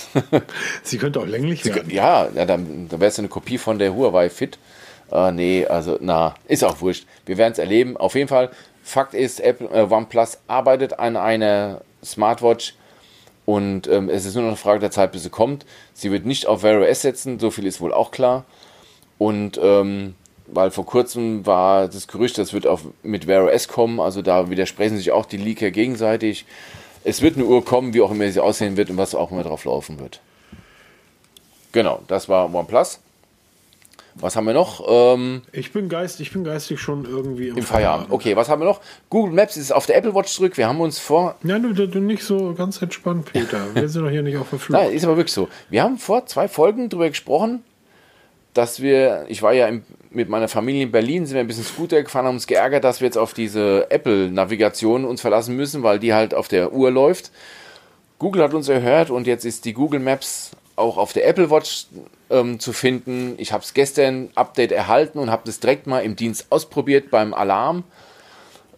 [0.82, 1.90] Sie könnte auch länglich werden.
[1.90, 4.58] Ja, ja dann, dann wäre es eine Kopie von der Huawei Fit.
[5.10, 7.06] Äh, nee, also, na, ist auch wurscht.
[7.24, 7.96] Wir werden es erleben.
[7.96, 8.50] Auf jeden Fall,
[8.82, 12.74] Fakt ist, Apple, äh, OnePlus arbeitet an einer Smartwatch
[13.44, 15.64] und ähm, es ist nur noch eine Frage der Zeit, bis sie kommt.
[15.94, 18.44] Sie wird nicht auf Wear OS setzen, so viel ist wohl auch klar.
[19.18, 20.14] Und ähm,
[20.48, 24.50] weil vor kurzem war das Gerücht, das wird auf, mit Wear OS kommen, also da
[24.50, 26.44] widersprechen sich auch die Leaker gegenseitig
[27.06, 29.44] es wird eine Uhr kommen, wie auch immer sie aussehen wird und was auch immer
[29.44, 30.20] drauf laufen wird.
[31.70, 32.98] Genau, das war OnePlus.
[34.16, 34.82] Was haben wir noch?
[34.88, 38.10] Ähm, ich, bin geist, ich bin geistig schon irgendwie im, im Feierabend.
[38.10, 38.80] Okay, was haben wir noch?
[39.10, 40.56] Google Maps ist auf der Apple Watch zurück.
[40.56, 41.36] Wir haben uns vor.
[41.44, 43.62] Ja, du, du nicht so ganz entspannt, Peter.
[43.74, 44.80] Wir sind doch hier nicht auf der Flucht.
[44.80, 45.48] Nein, ist aber wirklich so.
[45.68, 47.62] Wir haben vor zwei Folgen darüber gesprochen,
[48.54, 49.82] dass wir, ich war ja im,
[50.16, 53.00] mit meiner Familie in Berlin, sind wir ein bisschen Scooter gefahren, haben uns geärgert, dass
[53.00, 57.30] wir jetzt auf diese Apple-Navigation uns verlassen müssen, weil die halt auf der Uhr läuft.
[58.18, 61.86] Google hat uns erhört und jetzt ist die Google Maps auch auf der Apple Watch
[62.30, 63.34] ähm, zu finden.
[63.36, 67.34] Ich habe es gestern Update erhalten und habe das direkt mal im Dienst ausprobiert beim
[67.34, 67.84] Alarm.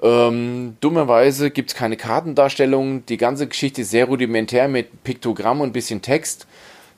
[0.02, 3.06] Ähm, dummerweise gibt es keine Kartendarstellung.
[3.06, 6.46] Die ganze Geschichte ist sehr rudimentär mit Piktogramm und ein bisschen Text.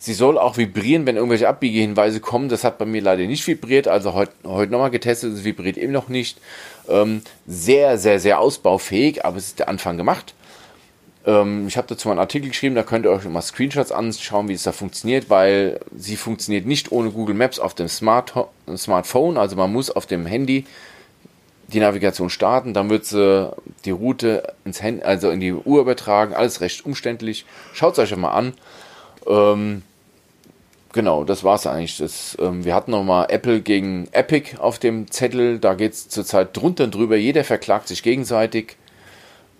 [0.02, 2.48] Sie soll auch vibrieren, wenn irgendwelche Abbiegehinweise kommen.
[2.48, 3.86] Das hat bei mir leider nicht vibriert.
[3.86, 6.38] Also heute heut nochmal getestet, es vibriert eben noch nicht.
[6.88, 10.32] Ähm, sehr, sehr, sehr ausbaufähig, aber es ist der Anfang gemacht.
[11.26, 14.48] Ähm, ich habe dazu mal einen Artikel geschrieben, da könnt ihr euch mal Screenshots anschauen,
[14.48, 18.32] wie es da funktioniert, weil sie funktioniert nicht ohne Google Maps auf dem Smart
[18.74, 19.36] Smartphone.
[19.36, 20.64] Also man muss auf dem Handy
[21.68, 26.32] die Navigation starten, dann wird sie die Route ins Hand, also in die Uhr übertragen,
[26.32, 27.44] alles recht umständlich.
[27.74, 28.54] Schaut es euch mal an.
[29.28, 29.82] Ähm,
[30.92, 31.98] genau, das war es eigentlich.
[31.98, 35.58] Das, ähm, wir hatten nochmal Apple gegen Epic auf dem Zettel.
[35.58, 37.16] Da geht es zurzeit drunter und drüber.
[37.16, 38.76] Jeder verklagt sich gegenseitig.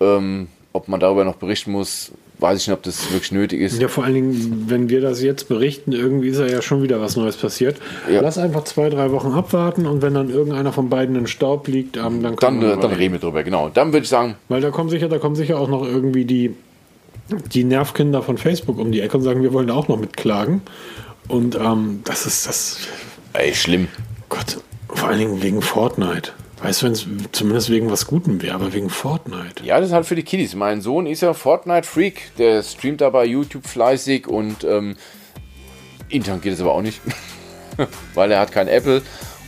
[0.01, 3.81] Ähm, ob man darüber noch berichten muss, weiß ich nicht, ob das wirklich nötig ist.
[3.81, 7.17] Ja, vor allen Dingen, wenn wir das jetzt berichten, irgendwie ist ja schon wieder was
[7.17, 7.77] Neues passiert.
[8.11, 8.21] Ja.
[8.21, 11.97] Lass einfach zwei, drei Wochen abwarten und wenn dann irgendeiner von beiden in Staub liegt,
[11.97, 13.69] ähm, dann dann, äh, dann reden wir drüber, genau.
[13.69, 14.37] Dann würde ich sagen.
[14.49, 16.55] Weil da kommen sicher, da kommen sicher auch noch irgendwie die,
[17.53, 20.63] die Nervkinder von Facebook um die Ecke und sagen, wir wollen auch noch mitklagen.
[21.31, 22.79] Und ähm, das ist das.
[23.33, 23.89] Ey, schlimm.
[24.29, 24.59] Gott,
[24.89, 26.33] vor allen Dingen wegen Fortnite.
[26.63, 29.65] Weißt du, wenn es zumindest wegen was Gutem wäre, aber wegen Fortnite.
[29.65, 30.55] Ja, das ist halt für die Kiddies.
[30.55, 32.33] Mein Sohn ist ja Fortnite-Freak.
[32.37, 34.97] Der streamt da bei YouTube fleißig und ähm,
[36.09, 37.01] intern geht es aber auch nicht.
[38.15, 39.01] Weil er hat kein Apple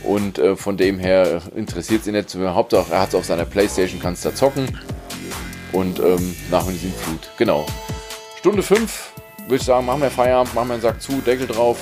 [0.03, 2.33] und äh, von dem her interessiert es ihn nicht.
[2.35, 4.79] Hauptsache, er hat es auf seiner Playstation, kann es da zocken.
[5.71, 7.29] Und ähm, nach mir sind Flut.
[7.37, 7.65] Genau.
[8.39, 9.12] Stunde 5,
[9.45, 11.77] würde ich sagen, machen wir Feierabend, machen wir einen Sack zu, Deckel drauf.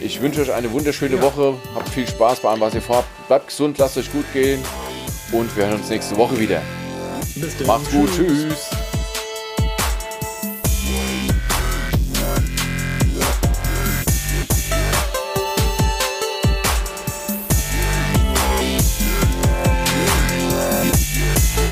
[0.00, 1.22] Ich wünsche euch eine wunderschöne ja.
[1.22, 1.54] Woche.
[1.74, 3.08] Habt viel Spaß bei allem, was ihr vorhabt.
[3.28, 4.62] Bleibt gesund, lasst euch gut gehen.
[5.32, 6.60] Und wir hören uns nächste Woche wieder.
[7.34, 7.66] Bis dann.
[7.66, 8.10] Macht's gut.
[8.14, 8.46] Tschüss.
[8.48, 8.85] Tschüss.